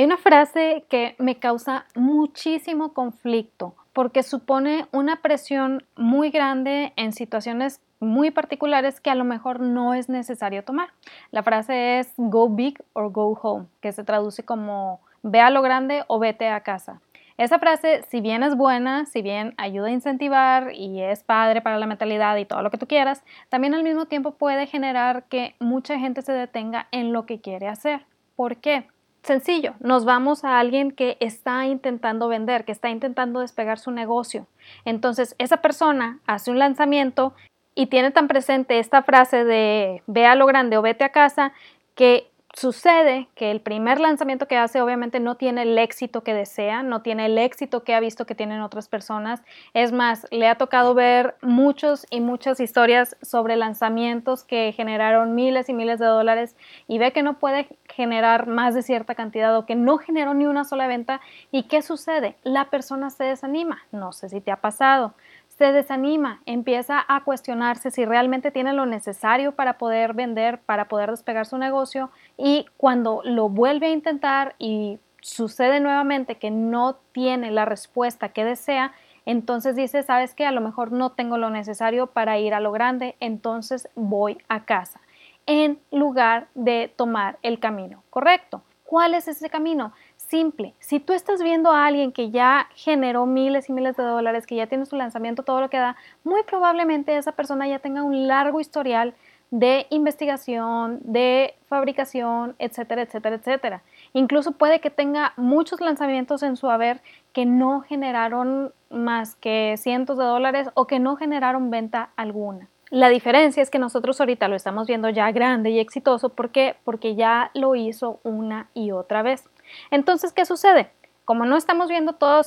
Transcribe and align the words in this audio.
Hay 0.00 0.06
una 0.06 0.16
frase 0.16 0.86
que 0.88 1.14
me 1.18 1.38
causa 1.38 1.84
muchísimo 1.94 2.94
conflicto 2.94 3.74
porque 3.92 4.22
supone 4.22 4.86
una 4.92 5.20
presión 5.20 5.84
muy 5.94 6.30
grande 6.30 6.94
en 6.96 7.12
situaciones 7.12 7.82
muy 7.98 8.30
particulares 8.30 8.98
que 8.98 9.10
a 9.10 9.14
lo 9.14 9.24
mejor 9.24 9.60
no 9.60 9.92
es 9.92 10.08
necesario 10.08 10.64
tomar. 10.64 10.88
La 11.32 11.42
frase 11.42 11.98
es 11.98 12.14
go 12.16 12.48
big 12.48 12.82
or 12.94 13.12
go 13.12 13.38
home, 13.42 13.66
que 13.82 13.92
se 13.92 14.02
traduce 14.02 14.42
como 14.42 15.02
ve 15.22 15.40
a 15.40 15.50
lo 15.50 15.60
grande 15.60 16.02
o 16.06 16.18
vete 16.18 16.48
a 16.48 16.62
casa. 16.62 17.02
Esa 17.36 17.58
frase, 17.58 18.02
si 18.08 18.22
bien 18.22 18.42
es 18.42 18.56
buena, 18.56 19.04
si 19.04 19.20
bien 19.20 19.52
ayuda 19.58 19.88
a 19.88 19.92
incentivar 19.92 20.72
y 20.72 21.02
es 21.02 21.24
padre 21.24 21.60
para 21.60 21.78
la 21.78 21.86
mentalidad 21.86 22.38
y 22.38 22.46
todo 22.46 22.62
lo 22.62 22.70
que 22.70 22.78
tú 22.78 22.86
quieras, 22.86 23.22
también 23.50 23.74
al 23.74 23.82
mismo 23.82 24.06
tiempo 24.06 24.30
puede 24.30 24.66
generar 24.66 25.24
que 25.24 25.56
mucha 25.60 25.98
gente 25.98 26.22
se 26.22 26.32
detenga 26.32 26.88
en 26.90 27.12
lo 27.12 27.26
que 27.26 27.42
quiere 27.42 27.68
hacer. 27.68 28.06
¿Por 28.34 28.56
qué? 28.56 28.86
Sencillo, 29.22 29.74
nos 29.80 30.06
vamos 30.06 30.44
a 30.44 30.58
alguien 30.58 30.92
que 30.92 31.18
está 31.20 31.66
intentando 31.66 32.28
vender, 32.28 32.64
que 32.64 32.72
está 32.72 32.88
intentando 32.88 33.40
despegar 33.40 33.78
su 33.78 33.90
negocio. 33.90 34.46
Entonces, 34.86 35.34
esa 35.38 35.58
persona 35.58 36.20
hace 36.26 36.50
un 36.50 36.58
lanzamiento 36.58 37.34
y 37.74 37.86
tiene 37.86 38.10
tan 38.10 38.28
presente 38.28 38.78
esta 38.78 39.02
frase 39.02 39.44
de 39.44 40.02
ve 40.06 40.26
a 40.26 40.34
lo 40.34 40.46
grande 40.46 40.78
o 40.78 40.82
vete 40.82 41.04
a 41.04 41.12
casa 41.12 41.52
que 41.94 42.29
sucede 42.54 43.28
que 43.34 43.50
el 43.50 43.60
primer 43.60 44.00
lanzamiento 44.00 44.46
que 44.46 44.56
hace 44.56 44.80
obviamente 44.80 45.20
no 45.20 45.36
tiene 45.36 45.62
el 45.62 45.78
éxito 45.78 46.22
que 46.22 46.34
desea, 46.34 46.82
no 46.82 47.02
tiene 47.02 47.26
el 47.26 47.38
éxito 47.38 47.84
que 47.84 47.94
ha 47.94 48.00
visto 48.00 48.26
que 48.26 48.34
tienen 48.34 48.60
otras 48.60 48.88
personas. 48.88 49.42
Es 49.74 49.92
más, 49.92 50.26
le 50.30 50.48
ha 50.48 50.56
tocado 50.56 50.94
ver 50.94 51.36
muchos 51.42 52.06
y 52.10 52.20
muchas 52.20 52.60
historias 52.60 53.16
sobre 53.22 53.56
lanzamientos 53.56 54.44
que 54.44 54.72
generaron 54.72 55.34
miles 55.34 55.68
y 55.68 55.74
miles 55.74 55.98
de 55.98 56.06
dólares 56.06 56.56
y 56.88 56.98
ve 56.98 57.12
que 57.12 57.22
no 57.22 57.38
puede 57.38 57.68
generar 57.88 58.46
más 58.46 58.74
de 58.74 58.82
cierta 58.82 59.14
cantidad 59.14 59.56
o 59.56 59.66
que 59.66 59.76
no 59.76 59.98
generó 59.98 60.34
ni 60.34 60.46
una 60.46 60.64
sola 60.64 60.86
venta. 60.86 61.20
¿Y 61.50 61.64
qué 61.64 61.82
sucede? 61.82 62.36
La 62.42 62.70
persona 62.70 63.10
se 63.10 63.24
desanima. 63.24 63.82
No 63.92 64.12
sé 64.12 64.28
si 64.28 64.40
te 64.40 64.50
ha 64.50 64.60
pasado 64.60 65.14
se 65.60 65.72
desanima, 65.72 66.40
empieza 66.46 67.04
a 67.06 67.22
cuestionarse 67.22 67.90
si 67.90 68.06
realmente 68.06 68.50
tiene 68.50 68.72
lo 68.72 68.86
necesario 68.86 69.52
para 69.52 69.76
poder 69.76 70.14
vender, 70.14 70.58
para 70.58 70.88
poder 70.88 71.10
despegar 71.10 71.44
su 71.44 71.58
negocio 71.58 72.10
y 72.38 72.64
cuando 72.78 73.20
lo 73.24 73.50
vuelve 73.50 73.88
a 73.88 73.90
intentar 73.90 74.54
y 74.58 75.00
sucede 75.20 75.80
nuevamente 75.80 76.36
que 76.36 76.50
no 76.50 76.96
tiene 77.12 77.50
la 77.50 77.66
respuesta 77.66 78.30
que 78.30 78.42
desea, 78.42 78.94
entonces 79.26 79.76
dice, 79.76 80.02
sabes 80.02 80.34
que 80.34 80.46
a 80.46 80.50
lo 80.50 80.62
mejor 80.62 80.92
no 80.92 81.10
tengo 81.10 81.36
lo 81.36 81.50
necesario 81.50 82.06
para 82.06 82.38
ir 82.38 82.54
a 82.54 82.60
lo 82.60 82.72
grande, 82.72 83.16
entonces 83.20 83.90
voy 83.94 84.38
a 84.48 84.64
casa, 84.64 85.02
en 85.44 85.78
lugar 85.90 86.48
de 86.54 86.90
tomar 86.96 87.38
el 87.42 87.60
camino 87.60 88.02
correcto. 88.08 88.62
¿Cuál 88.84 89.12
es 89.12 89.28
ese 89.28 89.50
camino? 89.50 89.92
Simple. 90.30 90.74
Si 90.78 91.00
tú 91.00 91.12
estás 91.12 91.42
viendo 91.42 91.72
a 91.72 91.86
alguien 91.86 92.12
que 92.12 92.30
ya 92.30 92.68
generó 92.74 93.26
miles 93.26 93.68
y 93.68 93.72
miles 93.72 93.96
de 93.96 94.04
dólares, 94.04 94.46
que 94.46 94.56
ya 94.56 94.68
tiene 94.68 94.86
su 94.86 94.96
lanzamiento, 94.96 95.42
todo 95.42 95.60
lo 95.60 95.68
que 95.68 95.76
da, 95.76 95.96
muy 96.24 96.42
probablemente 96.44 97.16
esa 97.16 97.32
persona 97.32 97.66
ya 97.66 97.80
tenga 97.80 98.02
un 98.04 98.28
largo 98.28 98.60
historial 98.60 99.14
de 99.50 99.86
investigación, 99.90 101.00
de 101.02 101.54
fabricación, 101.68 102.54
etcétera, 102.60 103.02
etcétera, 103.02 103.36
etcétera. 103.36 103.82
Incluso 104.12 104.52
puede 104.52 104.80
que 104.80 104.90
tenga 104.90 105.32
muchos 105.36 105.80
lanzamientos 105.80 106.44
en 106.44 106.56
su 106.56 106.70
haber 106.70 107.00
que 107.32 107.46
no 107.46 107.80
generaron 107.80 108.72
más 108.90 109.34
que 109.34 109.74
cientos 109.76 110.18
de 110.18 110.24
dólares 110.24 110.68
o 110.74 110.86
que 110.86 111.00
no 111.00 111.16
generaron 111.16 111.70
venta 111.70 112.10
alguna. 112.16 112.68
La 112.90 113.08
diferencia 113.08 113.62
es 113.62 113.70
que 113.70 113.78
nosotros 113.78 114.20
ahorita 114.20 114.48
lo 114.48 114.56
estamos 114.56 114.86
viendo 114.86 115.08
ya 115.08 115.30
grande 115.30 115.70
y 115.70 115.78
exitoso. 115.78 116.30
¿Por 116.30 116.50
qué? 116.50 116.76
Porque 116.84 117.14
ya 117.14 117.50
lo 117.54 117.76
hizo 117.76 118.20
una 118.24 118.68
y 118.74 118.90
otra 118.90 119.22
vez. 119.22 119.48
Entonces, 119.90 120.32
¿qué 120.32 120.44
sucede? 120.44 120.90
Como 121.30 121.46
no 121.46 121.56
estamos 121.56 121.88
viendo 121.88 122.14
todo 122.14 122.40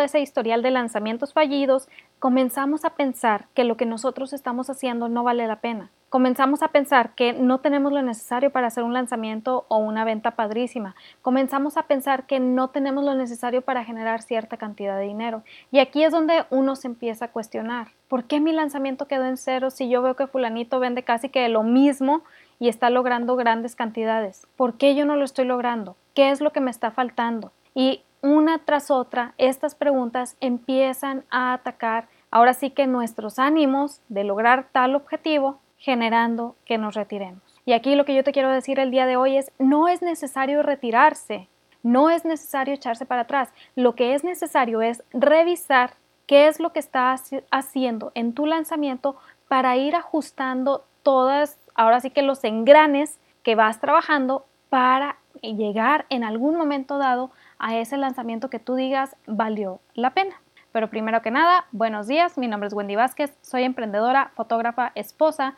ese, 0.00 0.20
historial 0.20 0.62
de 0.62 0.70
lanzamientos 0.70 1.34
fallidos, 1.34 1.86
comenzamos 2.18 2.86
a 2.86 2.94
pensar 2.94 3.48
que 3.52 3.64
lo 3.64 3.76
que 3.76 3.84
nosotros 3.84 4.32
estamos 4.32 4.70
haciendo 4.70 5.10
no 5.10 5.22
vale 5.22 5.46
la 5.46 5.60
pena. 5.60 5.90
Comenzamos 6.08 6.62
a 6.62 6.68
pensar 6.68 7.14
que 7.14 7.34
no 7.34 7.58
tenemos 7.58 7.92
lo 7.92 8.00
necesario 8.00 8.50
para 8.50 8.68
hacer 8.68 8.84
un 8.84 8.94
lanzamiento 8.94 9.66
o 9.68 9.76
una 9.76 10.04
venta 10.04 10.30
padrísima. 10.30 10.96
Comenzamos 11.20 11.76
a 11.76 11.82
pensar 11.82 12.26
que 12.26 12.40
no 12.40 12.68
tenemos 12.68 13.04
lo 13.04 13.14
necesario 13.14 13.60
para 13.60 13.84
generar 13.84 14.22
cierta 14.22 14.56
cantidad 14.56 14.96
de 14.96 15.04
dinero. 15.04 15.42
Y 15.70 15.80
aquí 15.80 16.02
es 16.02 16.10
donde 16.10 16.46
uno 16.48 16.74
se 16.74 16.86
empieza 16.86 17.26
a 17.26 17.32
cuestionar. 17.32 17.88
¿Por 18.08 18.24
qué 18.24 18.40
mi 18.40 18.52
lanzamiento 18.52 19.08
quedó 19.08 19.26
en 19.26 19.36
cero 19.36 19.68
si 19.68 19.90
yo 19.90 20.00
veo 20.00 20.16
que 20.16 20.26
fulanito 20.26 20.80
vende 20.80 21.02
casi 21.02 21.28
que 21.28 21.46
lo 21.50 21.64
mismo 21.64 22.22
y 22.58 22.68
está 22.68 22.88
logrando 22.88 23.36
grandes 23.36 23.76
cantidades? 23.76 24.46
¿Por 24.56 24.78
qué 24.78 24.94
yo 24.94 25.04
no 25.04 25.16
lo 25.16 25.24
estoy 25.26 25.44
logrando? 25.44 25.96
¿Qué 26.16 26.30
es 26.30 26.40
lo 26.40 26.50
que 26.50 26.60
me 26.60 26.70
está 26.70 26.90
faltando? 26.90 27.52
Y 27.74 28.02
una 28.22 28.64
tras 28.64 28.90
otra, 28.90 29.34
estas 29.36 29.74
preguntas 29.74 30.38
empiezan 30.40 31.26
a 31.28 31.52
atacar 31.52 32.08
ahora 32.30 32.54
sí 32.54 32.70
que 32.70 32.86
nuestros 32.86 33.38
ánimos 33.38 34.00
de 34.08 34.24
lograr 34.24 34.70
tal 34.72 34.94
objetivo, 34.94 35.60
generando 35.76 36.56
que 36.64 36.78
nos 36.78 36.94
retiremos. 36.94 37.42
Y 37.66 37.74
aquí 37.74 37.94
lo 37.96 38.06
que 38.06 38.14
yo 38.14 38.24
te 38.24 38.32
quiero 38.32 38.50
decir 38.50 38.78
el 38.78 38.90
día 38.90 39.04
de 39.04 39.18
hoy 39.18 39.36
es, 39.36 39.52
no 39.58 39.88
es 39.88 40.00
necesario 40.00 40.62
retirarse, 40.62 41.48
no 41.82 42.08
es 42.08 42.24
necesario 42.24 42.72
echarse 42.72 43.04
para 43.04 43.22
atrás, 43.22 43.52
lo 43.74 43.94
que 43.94 44.14
es 44.14 44.24
necesario 44.24 44.80
es 44.80 45.04
revisar 45.12 45.96
qué 46.26 46.46
es 46.46 46.60
lo 46.60 46.72
que 46.72 46.80
estás 46.80 47.30
haciendo 47.50 48.12
en 48.14 48.32
tu 48.32 48.46
lanzamiento 48.46 49.16
para 49.48 49.76
ir 49.76 49.94
ajustando 49.94 50.86
todas, 51.02 51.58
ahora 51.74 52.00
sí 52.00 52.08
que 52.08 52.22
los 52.22 52.42
engranes 52.42 53.18
que 53.42 53.54
vas 53.54 53.80
trabajando 53.80 54.46
para 54.70 55.18
llegar 55.42 56.06
en 56.08 56.24
algún 56.24 56.56
momento 56.56 56.98
dado 56.98 57.30
a 57.58 57.76
ese 57.76 57.96
lanzamiento 57.96 58.50
que 58.50 58.58
tú 58.58 58.74
digas 58.74 59.16
valió 59.26 59.80
la 59.94 60.10
pena. 60.10 60.40
Pero 60.72 60.90
primero 60.90 61.22
que 61.22 61.30
nada, 61.30 61.64
buenos 61.72 62.06
días, 62.06 62.36
mi 62.36 62.48
nombre 62.48 62.66
es 62.68 62.74
Wendy 62.74 62.96
Vázquez, 62.96 63.34
soy 63.40 63.62
emprendedora, 63.62 64.30
fotógrafa, 64.34 64.92
esposa 64.94 65.54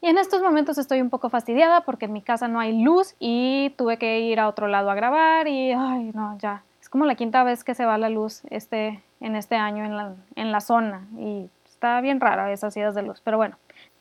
y 0.00 0.08
en 0.08 0.18
estos 0.18 0.42
momentos 0.42 0.78
estoy 0.78 1.00
un 1.00 1.10
poco 1.10 1.28
fastidiada 1.28 1.80
porque 1.80 2.04
en 2.04 2.12
mi 2.12 2.22
casa 2.22 2.48
no 2.48 2.60
hay 2.60 2.82
luz 2.82 3.16
y 3.18 3.70
tuve 3.76 3.96
que 3.96 4.20
ir 4.20 4.38
a 4.38 4.48
otro 4.48 4.68
lado 4.68 4.90
a 4.90 4.94
grabar 4.94 5.48
y 5.48 5.72
ay 5.72 6.12
no, 6.14 6.36
ya, 6.38 6.62
es 6.80 6.88
como 6.88 7.04
la 7.04 7.14
quinta 7.14 7.42
vez 7.42 7.64
que 7.64 7.74
se 7.74 7.84
va 7.84 7.98
la 7.98 8.08
luz 8.08 8.42
este, 8.50 9.02
en 9.20 9.34
este 9.34 9.56
año 9.56 9.84
en 9.84 9.96
la, 9.96 10.14
en 10.36 10.52
la 10.52 10.60
zona 10.60 11.06
y 11.16 11.48
está 11.64 12.00
bien 12.00 12.20
rara 12.20 12.52
esas 12.52 12.76
idas 12.76 12.94
de 12.94 13.02
luz, 13.02 13.20
pero 13.24 13.38
bueno, 13.38 13.56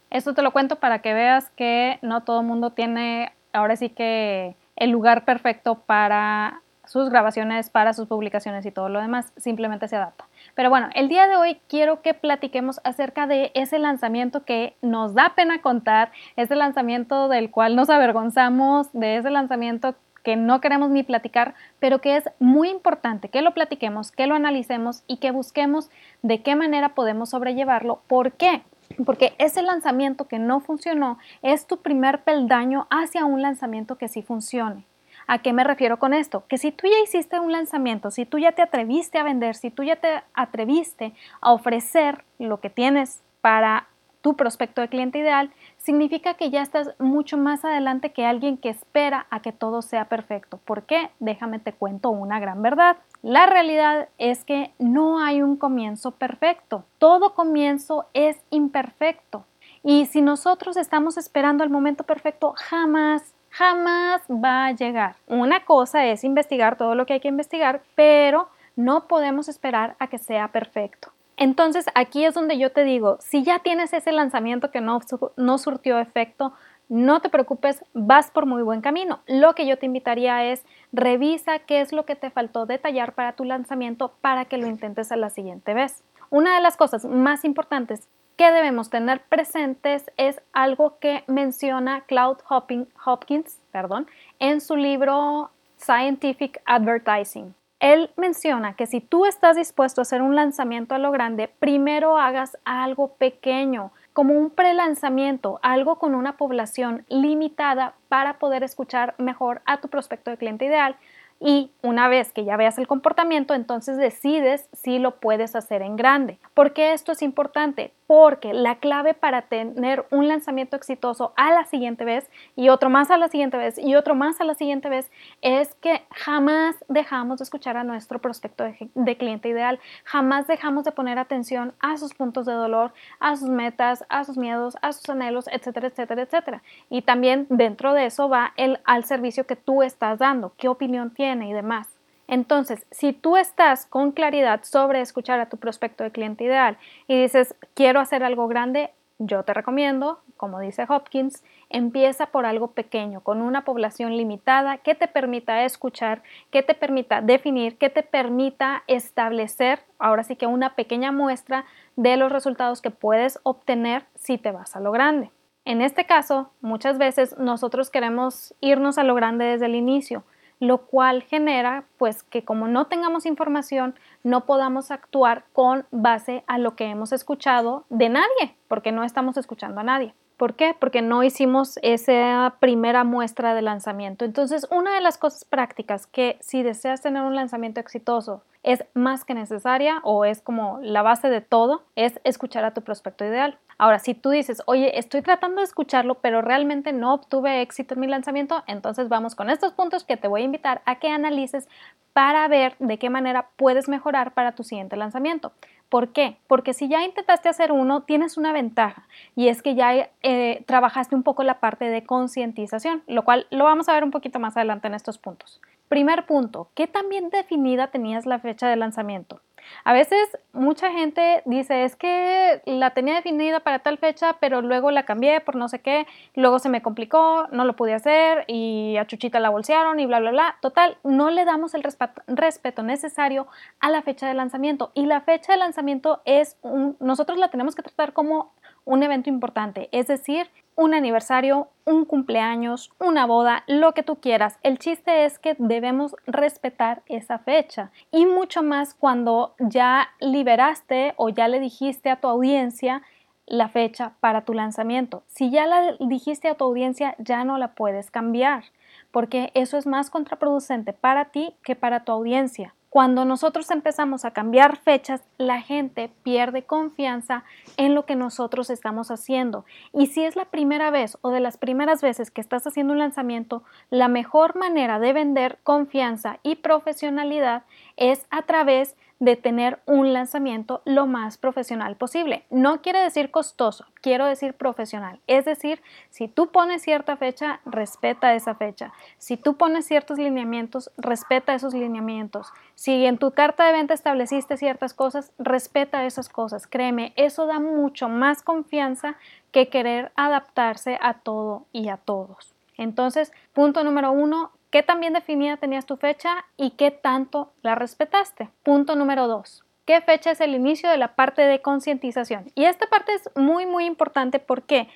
esto 0.09 0.33
te 0.33 0.41
lo 0.41 0.51
cuento 0.51 0.77
para 0.77 0.99
que 0.99 1.13
veas 1.13 1.49
que 1.51 1.97
no 2.01 2.21
todo 2.23 2.41
el 2.41 2.45
mundo 2.45 2.71
tiene 2.71 3.31
ahora 3.53 3.75
sí 3.75 3.89
que 3.89 4.55
el 4.77 4.91
lugar 4.91 5.25
perfecto 5.25 5.75
para 5.75 6.61
sus 6.87 7.09
grabaciones, 7.09 7.69
para 7.69 7.93
sus 7.93 8.07
publicaciones 8.07 8.65
y 8.65 8.71
todo 8.71 8.89
lo 8.89 9.01
demás, 9.01 9.33
simplemente 9.35 9.87
se 9.87 9.97
adapta. 9.97 10.25
Pero 10.55 10.69
bueno, 10.69 10.89
el 10.95 11.09
día 11.09 11.27
de 11.27 11.35
hoy 11.35 11.59
quiero 11.67 12.01
que 12.01 12.13
platiquemos 12.13 12.79
acerca 12.83 13.27
de 13.27 13.51
ese 13.53 13.77
lanzamiento 13.77 14.45
que 14.45 14.75
nos 14.81 15.13
da 15.13 15.33
pena 15.35 15.61
contar, 15.61 16.11
ese 16.37 16.55
lanzamiento 16.55 17.27
del 17.27 17.51
cual 17.51 17.75
nos 17.75 17.89
avergonzamos, 17.89 18.91
de 18.93 19.17
ese 19.17 19.29
lanzamiento 19.29 19.95
que 20.23 20.35
no 20.35 20.59
queremos 20.59 20.89
ni 20.89 21.03
platicar, 21.03 21.55
pero 21.79 21.99
que 21.99 22.17
es 22.17 22.29
muy 22.39 22.69
importante 22.69 23.29
que 23.29 23.41
lo 23.41 23.53
platiquemos, 23.53 24.11
que 24.11 24.27
lo 24.27 24.35
analicemos 24.35 25.03
y 25.07 25.17
que 25.17 25.31
busquemos 25.31 25.89
de 26.21 26.41
qué 26.41 26.55
manera 26.55 26.95
podemos 26.95 27.29
sobrellevarlo. 27.29 28.01
¿Por 28.07 28.33
qué? 28.33 28.63
Porque 29.05 29.33
ese 29.37 29.61
lanzamiento 29.61 30.27
que 30.27 30.39
no 30.39 30.59
funcionó 30.59 31.17
es 31.41 31.67
tu 31.67 31.77
primer 31.77 32.23
peldaño 32.23 32.87
hacia 32.89 33.25
un 33.25 33.41
lanzamiento 33.41 33.97
que 33.97 34.07
sí 34.07 34.21
funcione. 34.21 34.85
¿A 35.27 35.39
qué 35.39 35.51
me 35.51 35.65
refiero 35.65 35.99
con 35.99 36.13
esto? 36.13 36.45
Que 36.47 36.57
si 36.57 36.71
tú 36.71 36.87
ya 36.87 36.99
hiciste 37.03 37.39
un 37.39 37.51
lanzamiento, 37.51 38.11
si 38.11 38.25
tú 38.25 38.39
ya 38.39 38.53
te 38.53 38.61
atreviste 38.61 39.17
a 39.17 39.23
vender, 39.23 39.55
si 39.55 39.69
tú 39.69 39.83
ya 39.83 39.97
te 39.97 40.23
atreviste 40.33 41.13
a 41.41 41.51
ofrecer 41.51 42.23
lo 42.39 42.61
que 42.61 42.69
tienes 42.69 43.21
para 43.41 43.87
tu 44.21 44.35
prospecto 44.35 44.81
de 44.81 44.89
cliente 44.89 45.19
ideal, 45.19 45.51
significa 45.77 46.33
que 46.33 46.49
ya 46.49 46.61
estás 46.61 46.93
mucho 46.99 47.37
más 47.37 47.63
adelante 47.63 48.11
que 48.11 48.25
alguien 48.25 48.57
que 48.57 48.69
espera 48.69 49.27
a 49.29 49.41
que 49.41 49.51
todo 49.51 49.81
sea 49.81 50.05
perfecto. 50.05 50.57
¿Por 50.57 50.83
qué? 50.83 51.09
Déjame 51.19 51.59
te 51.59 51.73
cuento 51.73 52.09
una 52.09 52.39
gran 52.39 52.61
verdad. 52.61 52.97
La 53.21 53.45
realidad 53.45 54.09
es 54.17 54.43
que 54.43 54.71
no 54.79 55.19
hay 55.19 55.41
un 55.41 55.57
comienzo 55.57 56.11
perfecto. 56.11 56.85
Todo 56.97 57.33
comienzo 57.33 58.05
es 58.13 58.37
imperfecto. 58.49 59.45
Y 59.83 60.05
si 60.07 60.21
nosotros 60.21 60.77
estamos 60.77 61.17
esperando 61.17 61.63
el 61.63 61.69
momento 61.69 62.03
perfecto, 62.03 62.53
jamás, 62.57 63.33
jamás 63.49 64.21
va 64.29 64.65
a 64.65 64.71
llegar. 64.71 65.15
Una 65.27 65.63
cosa 65.65 66.05
es 66.05 66.23
investigar 66.23 66.77
todo 66.77 66.95
lo 66.95 67.05
que 67.05 67.13
hay 67.13 67.19
que 67.19 67.27
investigar, 67.27 67.81
pero 67.95 68.49
no 68.75 69.07
podemos 69.07 69.47
esperar 69.49 69.95
a 69.99 70.07
que 70.07 70.17
sea 70.17 70.49
perfecto. 70.49 71.11
Entonces 71.37 71.85
aquí 71.93 72.25
es 72.25 72.33
donde 72.33 72.57
yo 72.57 72.71
te 72.71 72.83
digo, 72.83 73.17
si 73.21 73.43
ya 73.43 73.59
tienes 73.59 73.93
ese 73.93 74.11
lanzamiento 74.11 74.71
que 74.71 74.81
no, 74.81 74.99
no 75.37 75.57
surtió 75.59 75.99
efecto, 75.99 76.53
no 76.89 77.19
te 77.21 77.29
preocupes, 77.29 77.83
vas 77.93 78.31
por 78.31 78.45
muy 78.45 78.63
buen 78.63 78.81
camino. 78.81 79.19
Lo 79.27 79.53
que 79.53 79.67
yo 79.67 79.77
te 79.77 79.85
invitaría 79.85 80.45
es 80.45 80.65
revisa 80.91 81.59
qué 81.59 81.81
es 81.81 81.91
lo 81.91 82.05
que 82.05 82.15
te 82.15 82.29
faltó 82.29 82.65
detallar 82.65 83.13
para 83.13 83.33
tu 83.33 83.43
lanzamiento 83.43 84.13
para 84.21 84.45
que 84.45 84.57
lo 84.57 84.67
intentes 84.67 85.11
a 85.11 85.17
la 85.17 85.29
siguiente 85.29 85.73
vez. 85.73 86.03
Una 86.29 86.55
de 86.55 86.61
las 86.61 86.75
cosas 86.75 87.05
más 87.05 87.45
importantes 87.45 88.07
que 88.35 88.51
debemos 88.51 88.89
tener 88.89 89.21
presentes 89.21 90.11
es 90.17 90.41
algo 90.53 90.97
que 90.99 91.23
menciona 91.27 92.01
Cloud 92.01 92.37
Hopkins 92.49 93.59
perdón, 93.71 94.07
en 94.39 94.61
su 94.61 94.75
libro 94.75 95.49
Scientific 95.77 96.61
Advertising. 96.65 97.56
Él 97.79 98.09
menciona 98.17 98.75
que 98.75 98.87
si 98.87 99.01
tú 99.01 99.27
estás 99.27 99.55
dispuesto 99.55 100.01
a 100.01 100.03
hacer 100.03 100.23
un 100.23 100.35
lanzamiento 100.35 100.95
a 100.95 100.97
lo 100.97 101.11
grande, 101.11 101.47
primero 101.59 102.17
hagas 102.17 102.57
algo 102.65 103.13
pequeño, 103.17 103.91
como 104.13 104.33
un 104.33 104.49
prelanzamiento, 104.49 105.59
algo 105.61 105.99
con 105.99 106.15
una 106.15 106.37
población 106.37 107.05
limitada 107.07 107.93
para 108.09 108.39
poder 108.39 108.63
escuchar 108.63 109.13
mejor 109.19 109.61
a 109.65 109.79
tu 109.79 109.89
prospecto 109.89 110.31
de 110.31 110.37
cliente 110.37 110.65
ideal 110.65 110.97
y 111.39 111.71
una 111.83 112.07
vez 112.07 112.31
que 112.31 112.45
ya 112.45 112.57
veas 112.57 112.77
el 112.77 112.87
comportamiento, 112.87 113.53
entonces 113.53 113.97
decides 113.97 114.67
si 114.73 114.97
lo 114.97 115.19
puedes 115.19 115.55
hacer 115.55 115.81
en 115.81 115.95
grande. 115.95 116.39
¿Por 116.53 116.73
qué 116.73 116.93
esto 116.93 117.11
es 117.11 117.21
importante? 117.21 117.93
Porque 118.07 118.53
la 118.53 118.75
clave 118.75 119.13
para 119.13 119.43
tener 119.43 120.05
un 120.09 120.27
lanzamiento 120.27 120.75
exitoso 120.75 121.33
a 121.35 121.51
la 121.51 121.65
siguiente 121.65 122.05
vez 122.05 122.29
y 122.55 122.69
otro 122.69 122.89
más 122.89 123.11
a 123.11 123.17
la 123.17 123.27
siguiente 123.27 123.57
vez 123.57 123.77
y 123.77 123.95
otro 123.95 124.15
más 124.15 124.41
a 124.41 124.45
la 124.45 124.55
siguiente 124.55 124.89
vez 124.89 125.11
es 125.41 125.75
que 125.75 126.01
jamás 126.11 126.75
dejamos 126.87 127.39
de 127.39 127.43
escuchar 127.43 127.77
a 127.77 127.83
nuestro 127.83 128.19
prospecto 128.19 128.63
de, 128.95 129.17
cliente 129.17 129.49
ideal, 129.49 129.79
jamás 130.03 130.47
dejamos 130.47 130.85
de 130.85 130.91
poner 130.91 131.19
atención 131.19 131.73
a 131.79 131.97
sus 131.97 132.13
puntos 132.13 132.45
de 132.45 132.53
dolor, 132.53 132.93
a 133.19 133.35
sus 133.35 133.49
metas, 133.49 134.05
a 134.09 134.23
sus 134.23 134.37
miedos, 134.37 134.77
a 134.81 134.91
sus 134.93 135.07
anhelos, 135.09 135.47
etcétera, 135.51 135.87
etcétera, 135.87 136.21
etcétera. 136.23 136.63
Y 136.89 137.01
también 137.01 137.45
dentro 137.49 137.93
de 137.93 138.05
eso 138.05 138.29
va 138.29 138.53
el 138.57 138.79
al 138.85 139.03
servicio 139.03 139.45
que 139.45 139.55
tú 139.55 139.83
estás 139.83 140.19
dando, 140.19 140.53
qué 140.57 140.67
opinión 140.67 141.11
tienes 141.11 141.26
y 141.27 141.53
demás. 141.53 141.87
Entonces, 142.27 142.85
si 142.91 143.13
tú 143.13 143.37
estás 143.37 143.85
con 143.85 144.11
claridad 144.11 144.61
sobre 144.63 145.01
escuchar 145.01 145.39
a 145.39 145.49
tu 145.49 145.57
prospecto 145.57 146.03
de 146.03 146.11
cliente 146.11 146.43
ideal 146.43 146.77
y 147.07 147.21
dices, 147.21 147.55
quiero 147.73 147.99
hacer 147.99 148.23
algo 148.23 148.47
grande, 148.47 148.91
yo 149.19 149.43
te 149.43 149.53
recomiendo, 149.53 150.19
como 150.35 150.59
dice 150.59 150.85
Hopkins, 150.87 151.43
empieza 151.69 152.27
por 152.27 152.45
algo 152.45 152.71
pequeño, 152.71 153.21
con 153.21 153.41
una 153.41 153.65
población 153.65 154.15
limitada 154.15 154.77
que 154.77 154.93
te 154.93 155.07
permita 155.07 155.63
escuchar, 155.63 156.21
que 156.51 156.63
te 156.63 156.75
permita 156.75 157.21
definir, 157.21 157.77
que 157.77 157.89
te 157.89 158.03
permita 158.03 158.83
establecer, 158.87 159.79
ahora 159.97 160.23
sí 160.23 160.35
que 160.35 160.47
una 160.47 160.75
pequeña 160.75 161.11
muestra 161.11 161.65
de 161.95 162.15
los 162.17 162.31
resultados 162.31 162.81
que 162.81 162.91
puedes 162.91 163.39
obtener 163.43 164.05
si 164.15 164.37
te 164.37 164.51
vas 164.51 164.75
a 164.75 164.79
lo 164.79 164.91
grande. 164.91 165.31
En 165.65 165.81
este 165.81 166.05
caso, 166.05 166.51
muchas 166.61 166.97
veces 166.97 167.37
nosotros 167.37 167.89
queremos 167.89 168.53
irnos 168.61 168.97
a 168.97 169.03
lo 169.03 169.15
grande 169.15 169.45
desde 169.45 169.65
el 169.65 169.75
inicio, 169.75 170.23
lo 170.59 170.79
cual 170.85 171.23
genera 171.23 171.85
pues 171.97 172.23
que 172.23 172.43
como 172.43 172.67
no 172.67 172.87
tengamos 172.87 173.25
información 173.25 173.95
no 174.23 174.45
podamos 174.45 174.91
actuar 174.91 175.45
con 175.53 175.85
base 175.91 176.43
a 176.47 176.57
lo 176.57 176.75
que 176.75 176.85
hemos 176.85 177.11
escuchado 177.11 177.85
de 177.89 178.09
nadie, 178.09 178.55
porque 178.67 178.91
no 178.91 179.03
estamos 179.03 179.37
escuchando 179.37 179.81
a 179.81 179.83
nadie. 179.83 180.13
¿Por 180.37 180.53
qué? 180.53 180.75
Porque 180.79 181.01
no 181.01 181.23
hicimos 181.23 181.79
esa 181.81 182.57
primera 182.59 183.03
muestra 183.03 183.55
de 183.55 183.63
lanzamiento. 183.63 184.23
Entonces, 184.23 184.67
una 184.69 184.93
de 184.93 185.01
las 185.01 185.17
cosas 185.17 185.45
prácticas 185.45 186.05
que 186.05 186.37
si 186.41 186.61
deseas 186.61 187.01
tener 187.01 187.23
un 187.23 187.35
lanzamiento 187.35 187.79
exitoso 187.79 188.43
es 188.61 188.85
más 188.93 189.25
que 189.25 189.33
necesaria 189.33 189.99
o 190.03 190.25
es 190.25 190.41
como 190.41 190.79
la 190.83 191.01
base 191.01 191.29
de 191.29 191.41
todo, 191.41 191.81
es 191.95 192.19
escuchar 192.23 192.65
a 192.65 192.73
tu 192.75 192.83
prospecto 192.83 193.25
ideal. 193.25 193.57
Ahora, 193.77 193.99
si 193.99 194.15
tú 194.15 194.31
dices, 194.31 194.63
oye, 194.65 194.97
estoy 194.97 195.21
tratando 195.21 195.57
de 195.57 195.65
escucharlo, 195.65 196.15
pero 196.15 196.41
realmente 196.41 196.93
no 196.93 197.13
obtuve 197.13 197.61
éxito 197.61 197.93
en 197.93 197.99
mi 197.99 198.07
lanzamiento, 198.07 198.63
entonces 198.65 199.07
vamos 199.07 199.35
con 199.35 199.49
estos 199.49 199.73
puntos 199.73 200.03
que 200.03 200.17
te 200.17 200.27
voy 200.27 200.41
a 200.41 200.45
invitar 200.45 200.81
a 200.85 200.95
que 200.95 201.09
analices 201.09 201.67
para 202.13 202.47
ver 202.47 202.75
de 202.79 202.97
qué 202.97 203.11
manera 203.11 203.49
puedes 203.55 203.87
mejorar 203.87 204.33
para 204.33 204.53
tu 204.53 204.63
siguiente 204.63 204.95
lanzamiento. 204.97 205.51
¿Por 205.89 206.09
qué? 206.09 206.37
Porque 206.47 206.73
si 206.73 206.87
ya 206.87 207.03
intentaste 207.03 207.47
hacer 207.49 207.71
uno, 207.71 208.01
tienes 208.01 208.37
una 208.37 208.51
ventaja 208.51 209.07
y 209.35 209.47
es 209.47 209.61
que 209.61 209.75
ya 209.75 210.09
eh, 210.23 210.63
trabajaste 210.65 211.15
un 211.15 211.23
poco 211.23 211.43
la 211.43 211.59
parte 211.59 211.85
de 211.85 212.03
concientización, 212.03 213.03
lo 213.07 213.23
cual 213.23 213.45
lo 213.51 213.63
vamos 213.63 213.87
a 213.87 213.93
ver 213.93 214.03
un 214.03 214.11
poquito 214.11 214.39
más 214.39 214.57
adelante 214.57 214.87
en 214.87 214.95
estos 214.95 215.19
puntos. 215.19 215.61
Primer 215.87 216.25
punto, 216.25 216.69
¿qué 216.73 216.87
tan 216.87 217.07
bien 217.07 217.29
definida 217.29 217.87
tenías 217.87 218.25
la 218.25 218.39
fecha 218.39 218.67
de 218.67 218.75
lanzamiento? 218.75 219.39
A 219.83 219.93
veces 219.93 220.37
mucha 220.53 220.91
gente 220.91 221.41
dice, 221.45 221.83
es 221.83 221.95
que 221.95 222.61
la 222.65 222.91
tenía 222.91 223.15
definida 223.15 223.59
para 223.59 223.79
tal 223.79 223.97
fecha, 223.97 224.37
pero 224.39 224.61
luego 224.61 224.91
la 224.91 225.05
cambié 225.05 225.41
por 225.41 225.55
no 225.55 225.67
sé 225.67 225.79
qué, 225.79 226.05
luego 226.35 226.59
se 226.59 226.69
me 226.69 226.81
complicó, 226.81 227.47
no 227.51 227.65
lo 227.65 227.75
pude 227.75 227.93
hacer 227.93 228.45
y 228.47 228.97
a 228.97 229.07
Chuchita 229.07 229.39
la 229.39 229.49
bolsearon 229.49 229.99
y 229.99 230.05
bla, 230.05 230.19
bla, 230.19 230.31
bla. 230.31 230.55
Total, 230.61 230.97
no 231.03 231.29
le 231.29 231.45
damos 231.45 231.73
el 231.73 231.83
respeto, 231.83 232.83
necesario 232.83 233.47
a 233.79 233.89
la 233.89 234.01
fecha 234.01 234.27
de 234.27 234.33
lanzamiento 234.33 234.91
y 234.93 235.05
la 235.05 235.21
fecha 235.21 235.53
de 235.53 235.59
lanzamiento 235.59 236.21
es 236.25 236.57
un, 236.61 236.97
nosotros 236.99 237.37
la 237.37 237.49
tenemos 237.49 237.75
que 237.75 237.81
tratar 237.81 238.13
como 238.13 238.53
un 238.85 239.03
evento 239.03 239.29
importante, 239.29 239.89
es 239.91 240.07
decir, 240.07 240.49
un 240.77 240.93
aniversario, 240.93 241.69
un 241.85 242.05
cumpleaños, 242.05 242.91
una 242.99 243.25
boda, 243.25 243.63
lo 243.67 243.93
que 243.93 244.03
tú 244.03 244.17
quieras. 244.17 244.57
El 244.61 244.77
chiste 244.77 245.25
es 245.25 245.39
que 245.39 245.55
debemos 245.57 246.15
respetar 246.27 247.01
esa 247.07 247.39
fecha 247.39 247.91
y 248.11 248.25
mucho 248.25 248.63
más 248.63 248.93
cuando 248.93 249.55
ya 249.59 250.09
liberaste 250.19 251.15
o 251.17 251.29
ya 251.29 251.47
le 251.47 251.59
dijiste 251.59 252.09
a 252.09 252.21
tu 252.21 252.27
audiencia 252.27 253.01
la 253.47 253.69
fecha 253.69 254.13
para 254.19 254.41
tu 254.45 254.53
lanzamiento. 254.53 255.23
Si 255.27 255.49
ya 255.49 255.65
la 255.65 255.93
dijiste 255.99 256.47
a 256.47 256.55
tu 256.55 256.65
audiencia, 256.65 257.15
ya 257.17 257.43
no 257.43 257.57
la 257.57 257.73
puedes 257.73 258.11
cambiar, 258.11 258.65
porque 259.11 259.51
eso 259.55 259.77
es 259.77 259.87
más 259.87 260.09
contraproducente 260.09 260.93
para 260.93 261.25
ti 261.25 261.55
que 261.63 261.75
para 261.75 262.03
tu 262.03 262.11
audiencia. 262.11 262.75
Cuando 262.97 263.25
nosotros 263.25 263.69
empezamos 263.69 264.25
a 264.25 264.31
cambiar 264.31 264.75
fechas, 264.75 265.21
la 265.37 265.61
gente 265.61 266.09
pierde 266.23 266.63
confianza 266.63 267.43
en 267.77 267.93
lo 267.93 268.07
que 268.07 268.15
nosotros 268.15 268.71
estamos 268.71 269.11
haciendo. 269.11 269.65
Y 269.93 270.07
si 270.07 270.23
es 270.23 270.35
la 270.35 270.45
primera 270.45 270.89
vez 270.89 271.15
o 271.21 271.29
de 271.29 271.39
las 271.39 271.59
primeras 271.59 272.01
veces 272.01 272.31
que 272.31 272.41
estás 272.41 272.65
haciendo 272.65 272.93
un 272.93 272.97
lanzamiento, 272.97 273.61
la 273.91 274.07
mejor 274.07 274.55
manera 274.55 274.97
de 274.97 275.13
vender 275.13 275.59
confianza 275.61 276.39
y 276.41 276.55
profesionalidad 276.55 277.65
es 277.97 278.25
a 278.31 278.41
través 278.47 278.95
de 278.95 279.06
de 279.19 279.35
tener 279.35 279.79
un 279.85 280.13
lanzamiento 280.13 280.81
lo 280.85 281.07
más 281.07 281.37
profesional 281.37 281.95
posible. 281.95 282.43
No 282.49 282.81
quiere 282.81 282.99
decir 282.99 283.31
costoso, 283.31 283.85
quiero 284.01 284.25
decir 284.25 284.53
profesional. 284.53 285.19
Es 285.27 285.45
decir, 285.45 285.81
si 286.09 286.27
tú 286.27 286.51
pones 286.51 286.83
cierta 286.83 287.17
fecha, 287.17 287.59
respeta 287.65 288.35
esa 288.35 288.55
fecha. 288.55 288.93
Si 289.17 289.37
tú 289.37 289.57
pones 289.57 289.85
ciertos 289.85 290.19
lineamientos, 290.19 290.91
respeta 290.97 291.55
esos 291.55 291.73
lineamientos. 291.73 292.51
Si 292.75 293.05
en 293.05 293.17
tu 293.17 293.31
carta 293.31 293.65
de 293.65 293.73
venta 293.73 293.93
estableciste 293.93 294.57
ciertas 294.57 294.93
cosas, 294.93 295.31
respeta 295.39 296.05
esas 296.05 296.29
cosas. 296.29 296.67
Créeme, 296.67 297.13
eso 297.15 297.47
da 297.47 297.59
mucho 297.59 298.09
más 298.09 298.43
confianza 298.43 299.15
que 299.51 299.69
querer 299.69 300.11
adaptarse 300.15 300.99
a 301.01 301.15
todo 301.15 301.65
y 301.71 301.89
a 301.89 301.97
todos. 301.97 302.53
Entonces, 302.77 303.31
punto 303.53 303.83
número 303.83 304.11
uno, 304.11 304.51
¿Qué 304.69 304.83
tan 304.83 304.99
bien 304.99 305.13
definida 305.13 305.55
tenías 305.55 305.85
tu 305.85 305.95
fecha 305.95 306.45
y 306.57 306.71
qué 306.71 306.91
tanto 306.91 307.53
la 307.61 307.75
respetaste? 307.75 308.49
Punto 308.63 308.97
número 308.97 309.27
dos. 309.27 309.63
¿Qué 309.85 310.01
fecha 310.01 310.31
es 310.31 310.41
el 310.41 310.53
inicio 310.53 310.89
de 310.89 310.97
la 310.97 311.15
parte 311.15 311.43
de 311.43 311.61
concientización? 311.61 312.51
Y 312.53 312.65
esta 312.65 312.87
parte 312.87 313.13
es 313.13 313.29
muy, 313.37 313.65
muy 313.65 313.85
importante 313.85 314.39
porque 314.39 314.89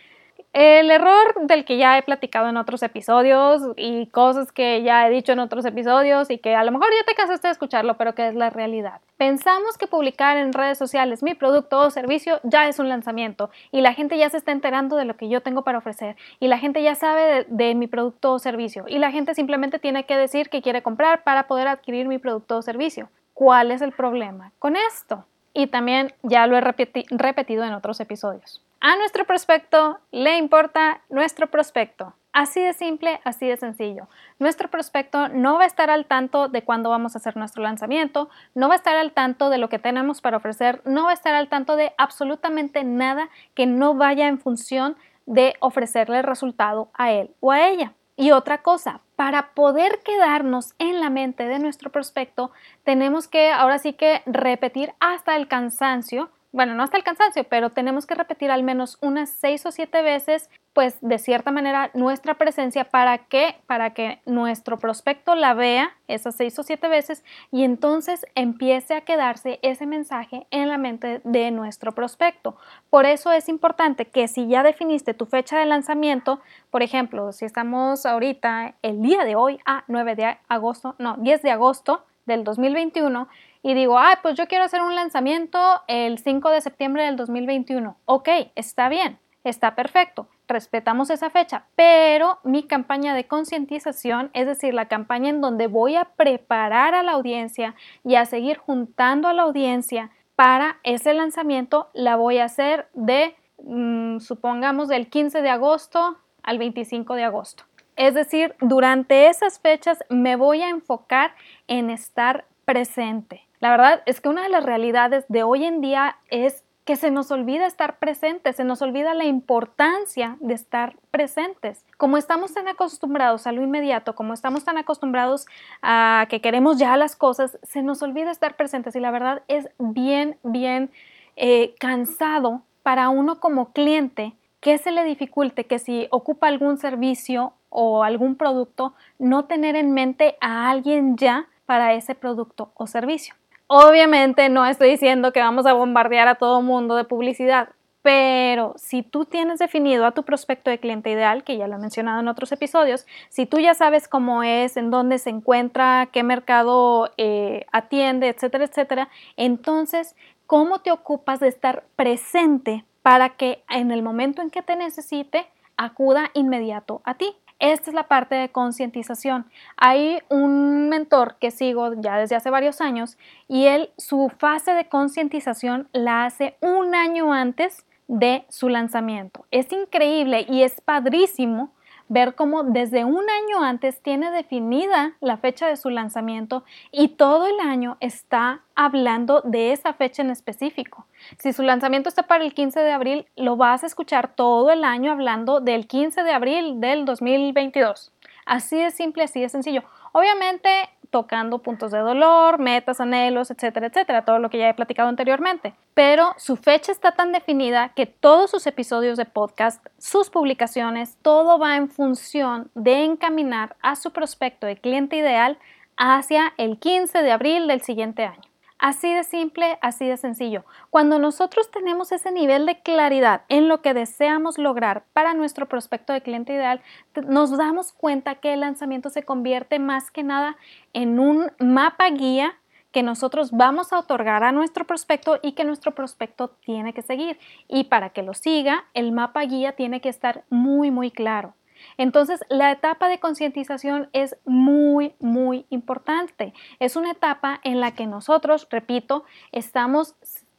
el 0.54 0.92
error 0.92 1.34
del 1.48 1.64
que 1.64 1.78
ya 1.78 1.98
he 1.98 2.02
platicado 2.04 2.50
en 2.50 2.58
otros 2.58 2.84
episodios 2.84 3.62
y 3.78 4.08
cosas 4.08 4.52
que 4.52 4.84
ya 4.84 5.08
he 5.08 5.10
dicho 5.10 5.32
en 5.32 5.40
otros 5.40 5.64
episodios 5.64 6.30
y 6.30 6.40
que 6.40 6.56
a 6.56 6.64
lo 6.66 6.72
mejor 6.74 6.88
ya 6.92 7.06
te 7.06 7.16
cansaste 7.16 7.48
de 7.48 7.54
escucharlo, 7.54 7.96
pero 7.96 8.16
que 8.16 8.28
es 8.28 8.36
la 8.36 8.50
realidad. 8.50 9.00
Pensamos 9.16 9.78
que 9.78 9.88
publicar 9.88 10.36
en 10.36 10.52
redes 10.52 10.78
sociales 10.78 11.24
mi 11.24 11.36
producto 11.36 11.80
o 11.80 11.90
servicio 11.90 12.42
ya 12.44 12.68
es 12.68 12.80
un 12.80 12.90
lanzamiento 12.90 13.50
y 13.72 13.80
la 13.80 13.94
gente 13.94 14.18
ya 14.18 14.30
se 14.30 14.38
está 14.38 14.52
enterando 14.52 14.98
de 14.98 15.06
lo 15.06 15.16
que 15.16 15.30
yo 15.30 15.42
tengo 15.42 15.64
para 15.64 15.78
ofrecer 15.78 16.18
y 16.42 16.48
la 16.48 16.58
gente 16.58 16.84
ya 16.84 16.96
sabe 16.96 17.22
de, 17.22 17.46
de 17.48 17.76
mi 17.76 17.88
producto 17.88 18.34
o 18.34 18.40
servicio 18.40 18.84
y 18.88 19.00
la 19.00 19.12
gente 19.12 19.34
simplemente 19.36 19.80
tiene 19.80 20.06
que 20.06 20.18
decir 20.18 20.50
que 20.50 20.62
quiere 20.62 20.82
comprar 20.82 21.24
para 21.24 21.48
poder 21.48 21.70
adquirir 21.70 22.08
mi 22.08 22.18
producto 22.18 22.58
o 22.58 22.62
servicio. 22.62 23.10
¿Cuál 23.34 23.72
es 23.72 23.82
el 23.82 23.94
problema 23.94 24.52
con 24.60 24.76
esto? 24.76 25.26
Y 25.54 25.68
también 25.68 26.14
ya 26.24 26.46
lo 26.48 26.58
he 26.58 26.62
repetido 26.62 27.64
en 27.64 27.74
otros 27.74 28.02
episodios. 28.02 28.62
A 28.84 28.96
nuestro 28.96 29.26
prospecto 29.26 30.00
le 30.10 30.38
importa 30.38 31.02
nuestro 31.08 31.52
prospecto. 31.52 32.16
Así 32.34 32.64
de 32.64 32.74
simple, 32.74 33.22
así 33.24 33.48
de 33.48 33.56
sencillo. 33.56 34.08
Nuestro 34.40 34.72
prospecto 34.72 35.28
no 35.28 35.60
va 35.60 35.66
a 35.66 35.68
estar 35.68 35.92
al 35.92 36.08
tanto 36.08 36.48
de 36.48 36.64
cuándo 36.64 36.90
vamos 36.90 37.14
a 37.14 37.20
hacer 37.20 37.38
nuestro 37.38 37.62
lanzamiento, 37.62 38.32
no 38.56 38.70
va 38.70 38.74
a 38.74 38.78
estar 38.78 38.96
al 38.96 39.12
tanto 39.12 39.52
de 39.52 39.60
lo 39.60 39.70
que 39.70 39.78
tenemos 39.78 40.20
para 40.20 40.38
ofrecer, 40.38 40.82
no 40.84 41.04
va 41.04 41.12
a 41.12 41.14
estar 41.14 41.36
al 41.36 41.48
tanto 41.48 41.76
de 41.76 41.94
absolutamente 42.00 42.84
nada 42.84 43.30
que 43.54 43.68
no 43.68 43.94
vaya 43.94 44.28
en 44.28 44.40
función 44.40 44.98
de 45.28 45.54
ofrecerle 45.60 46.18
el 46.18 46.24
resultado 46.24 46.90
a 46.96 47.12
él 47.12 47.30
o 47.40 47.52
a 47.52 47.68
ella. 47.68 47.94
Y 48.16 48.32
otra 48.32 48.64
cosa, 48.64 49.02
para 49.16 49.52
poder 49.54 50.00
quedarnos 50.04 50.74
en 50.80 51.02
la 51.02 51.12
mente 51.12 51.48
de 51.48 51.60
nuestro 51.60 51.92
prospecto, 51.92 52.50
tenemos 52.84 53.28
que 53.28 53.52
ahora 53.52 53.78
sí 53.78 53.94
que 53.94 54.24
repetir 54.26 54.96
hasta 55.00 55.36
el 55.36 55.48
cansancio 55.48 56.32
bueno, 56.52 56.76
no 56.76 56.84
hasta 56.84 56.98
el 56.98 57.04
cansancio, 57.04 57.46
pero 57.46 57.70
tenemos 57.70 58.06
que 58.06 58.16
repetir 58.16 58.52
al 58.52 58.64
menos 58.64 58.98
unas 59.02 59.30
seis 59.30 59.66
o 59.66 59.72
siete 59.72 60.02
veces 60.02 60.50
pues 60.74 60.98
de 61.02 61.18
cierta 61.18 61.52
manera 61.52 61.92
nuestra 61.94 62.36
presencia 62.36 62.86
para 62.86 63.18
que 63.18 63.56
para 63.68 63.94
que 63.94 64.22
nuestro 64.26 64.80
prospecto 64.80 65.36
la 65.36 65.54
vea 65.54 65.92
esas 66.08 66.36
seis 66.36 66.58
o 66.60 66.64
siete 66.64 66.88
veces 66.88 67.24
y 67.52 67.64
entonces 67.64 68.26
empiece 68.36 68.96
a 68.96 69.02
quedarse 69.02 69.60
ese 69.64 69.86
mensaje 69.86 70.48
en 70.50 70.70
la 70.70 70.78
mente 70.78 71.22
de 71.24 71.52
nuestro 71.52 71.94
prospecto. 71.94 72.56
Por 72.90 73.06
eso 73.06 73.32
es 73.32 73.50
importante 73.50 74.06
que 74.06 74.28
si 74.28 74.48
ya 74.48 74.64
definiste 74.64 75.14
tu 75.14 75.26
fecha 75.26 75.60
de 75.60 75.66
lanzamiento, 75.66 76.40
por 76.70 76.84
ejemplo, 76.84 77.32
si 77.32 77.46
estamos 77.46 78.06
ahorita 78.06 78.76
el 78.82 79.02
día 79.02 79.24
de 79.24 79.36
hoy 79.36 79.60
a 79.66 79.84
9 79.88 80.16
de 80.16 80.38
agosto, 80.48 80.96
no, 81.00 81.16
10 81.18 81.42
de 81.42 81.52
agosto 81.52 82.06
del 82.26 82.44
2021 82.44 83.28
y 83.64 83.74
digo, 83.74 83.98
ah, 83.98 84.20
pues 84.22 84.36
yo 84.36 84.48
quiero 84.48 84.66
hacer 84.66 84.82
un 84.82 84.96
lanzamiento 84.96 85.60
el 85.88 86.18
5 86.18 86.50
de 86.50 86.62
septiembre 86.62 87.06
del 87.06 87.16
2021. 87.16 87.98
Ok, 88.06 88.30
está 88.56 88.90
bien, 88.90 89.20
está 89.44 89.76
perfecto 89.76 90.28
respetamos 90.52 91.10
esa 91.10 91.30
fecha, 91.30 91.66
pero 91.76 92.40
mi 92.44 92.64
campaña 92.64 93.16
de 93.16 93.26
concientización, 93.26 94.30
es 94.34 94.46
decir, 94.46 94.74
la 94.74 94.88
campaña 94.88 95.30
en 95.30 95.42
donde 95.42 95.68
voy 95.68 95.96
a 95.96 96.06
preparar 96.06 96.94
a 96.94 97.04
la 97.04 97.14
audiencia 97.14 97.76
y 98.04 98.16
a 98.16 98.26
seguir 98.26 98.58
juntando 98.58 99.28
a 99.28 99.34
la 99.34 99.44
audiencia 99.44 100.12
para 100.36 100.80
ese 100.84 101.14
lanzamiento, 101.14 101.90
la 101.94 102.16
voy 102.16 102.38
a 102.38 102.46
hacer 102.46 102.88
de, 102.94 103.36
mm, 103.64 104.20
supongamos, 104.20 104.88
del 104.88 105.10
15 105.10 105.42
de 105.42 105.50
agosto 105.50 106.18
al 106.44 106.58
25 106.58 107.16
de 107.16 107.24
agosto. 107.24 107.64
Es 107.96 108.14
decir, 108.14 108.56
durante 108.62 109.28
esas 109.28 109.60
fechas 109.60 110.04
me 110.10 110.36
voy 110.36 110.62
a 110.62 110.70
enfocar 110.70 111.36
en 111.68 111.90
estar 111.90 112.46
presente. 112.66 113.48
La 113.62 113.70
verdad 113.70 114.02
es 114.08 114.20
que 114.22 114.28
una 114.28 114.42
de 114.42 114.50
las 114.50 114.66
realidades 114.66 115.24
de 115.30 115.44
hoy 115.44 115.66
en 115.66 115.82
día 115.82 116.18
es 116.32 116.64
que 116.84 116.96
se 116.96 117.12
nos 117.12 117.30
olvida 117.30 117.68
estar 117.68 118.00
presentes, 118.00 118.56
se 118.56 118.64
nos 118.64 118.82
olvida 118.82 119.14
la 119.14 119.26
importancia 119.26 120.36
de 120.40 120.56
estar 120.56 120.98
presentes. 121.12 121.86
Como 121.98 122.18
estamos 122.18 122.56
tan 122.56 122.68
acostumbrados 122.68 123.46
a 123.46 123.52
lo 123.52 123.62
inmediato, 123.62 124.16
como 124.16 124.34
estamos 124.34 124.64
tan 124.64 124.80
acostumbrados 124.80 125.46
a 125.84 126.26
que 126.28 126.42
queremos 126.42 126.80
ya 126.80 126.98
las 126.98 127.16
cosas, 127.16 127.60
se 127.62 127.84
nos 127.84 128.02
olvida 128.02 128.32
estar 128.32 128.56
presentes 128.56 128.96
y 128.96 129.00
la 129.00 129.12
verdad 129.12 129.44
es 129.48 129.70
bien, 129.78 130.40
bien 130.42 130.90
eh, 131.36 131.76
cansado 131.80 132.64
para 132.82 133.10
uno 133.10 133.40
como 133.40 133.74
cliente 133.74 134.34
que 134.60 134.80
se 134.80 134.92
le 134.92 135.04
dificulte 135.04 135.66
que 135.66 135.78
si 135.78 136.08
ocupa 136.10 136.48
algún 136.48 136.80
servicio 136.80 137.54
o 137.70 138.04
algún 138.04 138.38
producto, 138.38 138.96
no 139.20 139.46
tener 139.46 139.76
en 139.76 139.94
mente 139.94 140.36
a 140.42 140.72
alguien 140.72 141.16
ya 141.16 141.48
para 141.68 141.94
ese 141.94 142.16
producto 142.16 142.72
o 142.74 142.88
servicio. 142.88 143.36
Obviamente 143.74 144.50
no 144.50 144.66
estoy 144.66 144.90
diciendo 144.90 145.32
que 145.32 145.40
vamos 145.40 145.66
a 145.66 145.72
bombardear 145.72 146.28
a 146.28 146.36
todo 146.36 146.62
mundo 146.62 146.98
de 146.98 147.06
publicidad, 147.06 147.70
pero 148.02 148.74
si 148.76 149.02
tú 149.02 149.24
tienes 149.24 149.60
definido 149.60 150.06
a 150.06 150.12
tu 150.12 150.24
prospecto 150.24 150.70
de 150.70 150.78
cliente 150.78 151.10
ideal, 151.10 151.46
que 151.46 151.56
ya 151.56 151.70
lo 151.70 151.78
he 151.78 151.80
mencionado 151.80 152.20
en 152.20 152.28
otros 152.28 152.52
episodios, 152.52 153.08
si 153.30 153.46
tú 153.46 153.60
ya 153.60 153.74
sabes 153.74 154.10
cómo 154.10 154.44
es, 154.44 154.76
en 154.76 154.92
dónde 154.92 155.20
se 155.20 155.30
encuentra, 155.30 156.10
qué 156.12 156.22
mercado 156.22 157.14
eh, 157.16 157.66
atiende, 157.72 158.28
etcétera, 158.28 158.66
etcétera, 158.66 159.08
entonces, 159.38 160.18
¿cómo 160.48 160.80
te 160.80 160.92
ocupas 160.92 161.40
de 161.40 161.48
estar 161.48 161.86
presente 161.96 162.84
para 163.02 163.38
que 163.38 163.64
en 163.70 163.92
el 163.92 164.04
momento 164.04 164.42
en 164.42 164.50
que 164.50 164.64
te 164.64 164.76
necesite, 164.76 165.48
acuda 165.78 166.30
inmediato 166.34 167.02
a 167.06 167.14
ti? 167.14 167.38
Esta 167.62 167.92
es 167.92 167.94
la 167.94 168.08
parte 168.08 168.34
de 168.34 168.50
concientización. 168.50 169.46
Hay 169.78 170.18
un 170.30 170.90
mentor 170.90 171.36
que 171.40 171.52
sigo 171.52 171.94
ya 171.94 172.18
desde 172.18 172.36
hace 172.36 172.50
varios 172.50 172.82
años 172.82 173.20
y 173.48 173.68
él 173.68 173.92
su 173.98 174.32
fase 174.36 174.72
de 174.72 174.90
concientización 174.90 175.88
la 175.94 176.26
hace 176.26 176.58
un 176.62 176.96
año 176.96 177.32
antes 177.32 177.86
de 178.08 178.46
su 178.50 178.68
lanzamiento. 178.68 179.46
Es 179.52 179.72
increíble 179.72 180.44
y 180.50 180.64
es 180.64 180.82
padrísimo 180.82 181.72
ver 182.12 182.36
cómo 182.36 182.64
desde 182.64 183.06
un 183.06 183.24
año 183.30 183.64
antes 183.64 184.02
tiene 184.02 184.32
definida 184.32 185.14
la 185.22 185.38
fecha 185.38 185.68
de 185.68 185.78
su 185.78 185.90
lanzamiento 185.90 186.66
y 186.92 187.08
todo 187.08 187.48
el 187.48 187.58
año 187.62 187.96
está 188.02 188.64
hablando 188.76 189.40
de 189.46 189.72
esa 189.72 189.94
fecha 189.94 190.22
en 190.22 190.30
específico. 190.30 191.06
Si 191.38 191.54
su 191.54 191.64
lanzamiento 191.64 192.10
está 192.10 192.24
para 192.24 192.44
el 192.44 192.54
15 192.54 192.82
de 192.82 192.92
abril, 192.92 193.28
lo 193.38 193.56
vas 193.56 193.84
a 193.84 193.88
escuchar 193.88 194.36
todo 194.36 194.72
el 194.72 194.84
año 194.84 195.10
hablando 195.10 195.62
del 195.62 195.88
15 195.88 196.24
de 196.24 196.32
abril 196.34 196.82
del 196.82 197.06
2022. 197.06 198.12
Así 198.46 198.78
de 198.78 198.92
simple, 198.92 199.24
así 199.24 199.40
de 199.40 199.48
sencillo. 199.48 199.84
Obviamente 200.12 200.70
tocando 201.12 201.60
puntos 201.60 201.92
de 201.92 202.00
dolor, 202.00 202.58
metas, 202.58 203.00
anhelos, 203.00 203.52
etcétera, 203.52 203.88
etcétera, 203.88 204.26
todo 204.26 204.40
lo 204.40 204.50
que 204.50 204.58
ya 204.58 204.70
he 204.70 204.74
platicado 204.74 205.10
anteriormente. 205.10 205.76
Pero 205.94 206.34
su 206.38 206.56
fecha 206.56 206.92
está 206.92 207.12
tan 207.12 207.32
definida 207.32 207.90
que 207.96 208.08
todos 208.08 208.50
sus 208.50 208.66
episodios 208.66 209.18
de 209.18 209.26
podcast, 209.26 209.86
sus 210.00 210.30
publicaciones, 210.30 211.18
todo 211.22 211.60
va 211.60 211.76
en 211.76 211.90
función 211.90 212.72
de 212.74 213.04
encaminar 213.04 213.76
a 213.82 213.96
su 213.96 214.12
prospecto 214.12 214.66
de 214.66 214.78
cliente 214.78 215.18
ideal 215.18 215.60
hacia 215.98 216.54
el 216.58 216.80
15 216.80 217.22
de 217.22 217.32
abril 217.32 217.68
del 217.68 217.82
siguiente 217.82 218.26
año. 218.26 218.51
Así 218.82 219.14
de 219.14 219.24
simple, 219.24 219.78
así 219.84 220.08
de 220.08 220.18
sencillo. 220.18 220.66
Cuando 220.90 221.20
nosotros 221.20 221.70
tenemos 221.70 222.12
ese 222.12 222.32
nivel 222.32 222.66
de 222.66 222.82
claridad 222.82 223.44
en 223.48 223.68
lo 223.68 223.84
que 223.84 223.94
deseamos 223.94 224.58
lograr 224.58 225.04
para 225.14 225.36
nuestro 225.36 225.68
prospecto 225.70 226.14
de 226.14 226.24
cliente 226.24 226.54
ideal, 226.54 226.82
nos 227.28 227.56
damos 227.56 227.94
cuenta 227.94 228.36
que 228.36 228.54
el 228.54 228.62
lanzamiento 228.62 229.12
se 229.12 229.22
convierte 229.22 229.78
más 229.78 230.10
que 230.10 230.24
nada 230.24 230.58
en 230.94 231.20
un 231.20 231.52
mapa 231.60 232.10
guía 232.10 232.56
que 232.92 233.04
nosotros 233.04 233.52
vamos 233.52 233.94
a 233.94 234.00
otorgar 234.00 234.44
a 234.44 234.52
nuestro 234.52 234.88
prospecto 234.88 235.38
y 235.44 235.52
que 235.52 235.64
nuestro 235.64 235.94
prospecto 235.94 236.50
tiene 236.66 236.92
que 236.92 237.04
seguir. 237.04 237.38
Y 237.68 237.84
para 237.84 238.10
que 238.10 238.24
lo 238.24 238.34
siga, 238.34 238.86
el 238.96 239.12
mapa 239.12 239.42
guía 239.42 239.74
tiene 239.74 240.02
que 240.02 240.10
estar 240.10 240.44
muy, 240.50 240.90
muy 240.90 241.12
claro. 241.12 241.54
Entonces, 241.98 242.42
la 242.50 242.72
etapa 242.72 243.08
de 243.10 243.20
concientización 243.20 244.10
es 244.14 244.36
muy, 244.46 245.14
muy 245.20 245.66
importante. 245.70 246.54
Es 246.80 246.96
una 246.96 247.12
etapa 247.12 247.60
en 247.64 247.80
la 247.80 247.92
que 247.92 248.08
nosotros, 248.08 248.68
repito, 248.70 249.24
estamos 249.52 250.16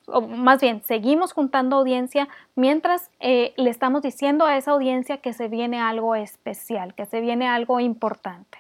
o 0.07 0.21
más 0.21 0.61
bien 0.61 0.83
seguimos 0.83 1.33
juntando 1.33 1.77
audiencia 1.77 2.29
mientras 2.55 3.11
eh, 3.21 3.55
le 3.57 3.71
estamos 3.71 4.03
diciendo 4.03 4.47
a 4.47 4.57
esa 4.57 4.73
audiencia 4.73 5.19
que 5.19 5.33
se 5.33 5.49
viene 5.49 5.81
algo 5.81 6.15
especial, 6.15 6.95
que 6.95 7.07
se 7.07 7.21
viene 7.21 7.49
algo 7.49 7.81
importante. 7.81 8.59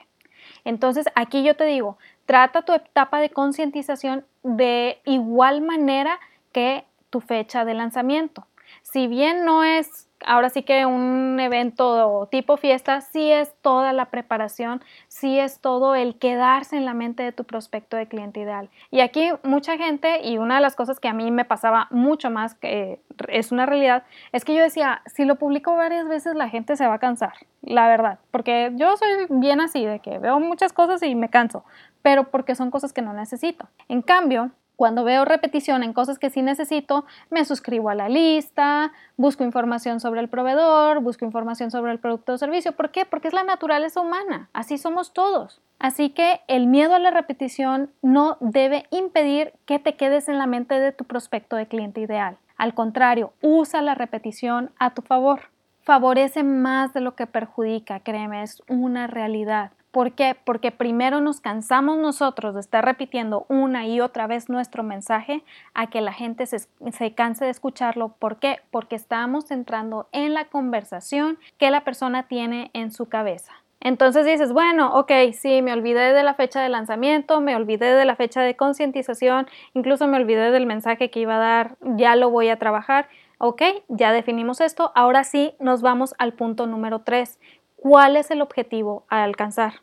Entonces 0.65 1.07
aquí 1.15 1.43
yo 1.43 1.57
te 1.57 1.65
digo, 1.65 1.99
trata 2.27 2.63
tu 2.63 2.73
etapa 2.73 3.21
de 3.21 3.31
concientización 3.31 4.25
de 4.43 5.01
igual 5.05 5.61
manera 5.63 6.19
que 6.53 6.85
tu 7.11 7.21
fecha 7.21 7.65
de 7.65 7.75
lanzamiento. 7.75 8.47
Si 8.83 9.07
bien 9.07 9.45
no 9.45 9.65
es 9.65 10.09
ahora 10.27 10.49
sí 10.49 10.63
que 10.63 10.87
un 10.87 11.39
evento 11.41 12.29
tipo 12.31 12.57
fiesta 12.57 13.01
sí 13.01 13.31
es 13.31 13.55
toda 13.63 13.93
la 13.93 14.07
preparación, 14.07 14.83
sí 15.09 15.39
es 15.39 15.61
todo 15.61 15.95
el 15.95 16.19
quedarse 16.19 16.77
en 16.77 16.85
la 16.85 16.95
mente 16.95 17.23
de 17.23 17.33
tu 17.33 17.45
prospecto 17.45 17.97
de 17.97 18.07
cliente 18.07 18.41
ideal. 18.41 18.71
Y 18.91 19.01
aquí 19.01 19.31
mucha 19.43 19.77
gente, 19.77 20.23
y 20.23 20.39
una 20.39 20.57
de 20.57 20.61
las 20.61 20.77
cosas 20.77 21.01
que 21.01 21.09
a 21.09 21.13
mí 21.13 21.31
me 21.31 21.45
pasaba 21.45 21.89
mucho 21.91 22.31
más, 22.31 22.55
que 22.55 23.01
es 23.29 23.53
una 23.53 23.67
realidad, 23.67 24.05
es 24.33 24.45
que 24.45 24.55
yo 24.55 24.63
decía, 24.63 25.03
si 25.07 25.25
lo 25.25 25.37
publico 25.37 25.75
varias 25.75 26.09
veces 26.09 26.35
la 26.35 26.49
gente 26.49 26.77
se 26.77 26.87
va 26.87 26.95
a 26.95 26.99
cansar, 26.99 27.35
la 27.63 27.87
verdad, 27.89 28.19
porque 28.31 28.73
yo 28.75 28.97
soy 28.97 29.27
bien 29.29 29.61
así, 29.61 29.85
de 29.85 30.01
que 30.01 30.19
veo 30.19 30.41
muchas 30.41 30.73
cosas 30.73 31.03
y 31.03 31.15
me 31.15 31.29
canso, 31.29 31.65
pero 32.03 32.31
porque 32.31 32.55
son 32.55 32.71
cosas 32.71 32.93
que 32.93 33.03
no 33.03 33.13
necesito. 33.13 33.69
En 33.89 34.03
cambio, 34.03 34.51
cuando 34.77 35.05
veo 35.05 35.25
repetición 35.25 35.83
en 35.83 35.93
cosas 35.93 36.19
que 36.19 36.31
sí 36.31 36.43
necesito, 36.43 37.05
me 37.31 37.45
suscribo 37.45 37.91
a 37.91 37.95
la 37.95 38.09
lista, 38.09 38.93
busco 39.17 39.45
información 39.45 40.01
sobre 40.01 40.21
el 40.21 40.29
proveedor, 40.29 41.01
busco 41.01 41.25
información 41.25 41.71
sobre 41.71 41.93
el 41.93 41.99
producto 41.99 42.33
o 42.33 42.39
servicio. 42.39 42.73
¿Por 42.73 42.91
qué? 42.91 43.05
Porque 43.05 43.29
es 43.29 43.35
la 43.35 43.45
naturaleza 43.45 44.01
humana. 44.01 44.49
Así 44.53 44.79
somos 44.79 45.13
todos. 45.13 45.61
Así 45.79 46.11
que 46.11 46.41
el 46.47 46.67
miedo 46.67 46.95
a 46.95 46.99
la 46.99 47.11
repetición 47.11 47.91
no 48.03 48.37
debe 48.41 48.87
impedir 48.91 49.53
que 49.67 49.79
te 49.79 49.97
quedes 49.97 50.29
en 50.29 50.39
la 50.39 50.47
mente 50.47 50.79
de 50.79 50.93
tu 50.93 51.05
prospecto 51.05 51.57
de 51.57 51.67
cliente 51.67 52.01
ideal. 52.01 52.39
Al 52.57 52.75
contrario, 52.75 53.33
usa 53.43 53.83
la 53.83 53.97
repetición 53.97 54.71
a 54.79 54.95
tu 54.95 55.03
favor. 55.03 55.51
Favorece 55.83 56.45
más 56.45 56.93
de 56.93 57.01
lo 57.01 57.17
que 57.17 57.27
perjudica, 57.27 57.99
créeme, 57.99 58.45
es 58.45 58.63
una 58.69 59.09
realidad. 59.09 59.73
¿Por 59.93 60.13
qué? 60.13 60.35
Porque 60.43 60.71
primero 60.71 61.21
nos 61.21 61.41
cansamos 61.41 61.99
nosotros 61.99 62.55
de 62.55 62.61
estar 62.61 62.83
repitiendo 62.83 63.45
una 63.51 63.87
y 63.87 64.01
otra 64.01 64.27
vez 64.27 64.49
nuestro 64.49 64.83
mensaje 64.83 65.45
a 65.75 65.91
que 65.91 66.01
la 66.01 66.15
gente 66.15 66.47
se, 66.47 67.15
canse 67.15 67.45
de 67.45 67.51
escucharlo. 67.51 68.15
¿Por 68.19 68.39
qué? 68.39 68.61
Porque 68.71 68.97
estamos 68.97 69.51
entrando 69.51 70.09
en 70.13 70.33
la 70.33 70.47
conversación 70.47 71.39
que 71.59 71.71
la 71.71 71.85
persona 71.85 72.23
tiene 72.23 72.71
en 72.73 72.91
su 72.91 73.11
cabeza. 73.11 73.53
Entonces 73.81 74.25
dices, 74.25 74.55
bueno, 74.55 74.95
ok, 74.95 75.13
sí, 75.35 75.61
me 75.61 75.75
olvidé 75.75 76.15
de 76.15 76.23
la 76.23 76.35
fecha 76.35 76.63
de 76.63 76.71
lanzamiento, 76.71 77.43
me 77.43 77.55
olvidé 77.55 77.93
de 77.93 78.07
la 78.07 78.17
fecha 78.17 78.41
de 78.41 78.57
concientización, 78.57 79.47
incluso 79.75 80.07
me 80.07 80.17
olvidé 80.17 80.53
del 80.53 80.65
mensaje 80.65 81.11
que 81.11 81.21
iba 81.21 81.35
a 81.35 81.41
dar, 81.41 81.77
ya 81.83 82.17
lo 82.17 82.31
voy 82.31 82.49
a 82.49 82.59
trabajar. 82.59 83.09
Ok, 83.45 83.61
ya 83.89 84.13
definimos 84.13 84.61
esto, 84.61 84.93
ahora 84.95 85.25
sí 85.25 85.55
nos 85.59 85.83
vamos 85.83 86.15
al 86.19 86.33
punto 86.33 86.69
número 86.69 87.01
3 87.01 87.41
cuál 87.83 88.17
es 88.17 88.31
el 88.31 88.41
objetivo 88.41 89.05
a 89.09 89.25
alcanzar. 89.25 89.75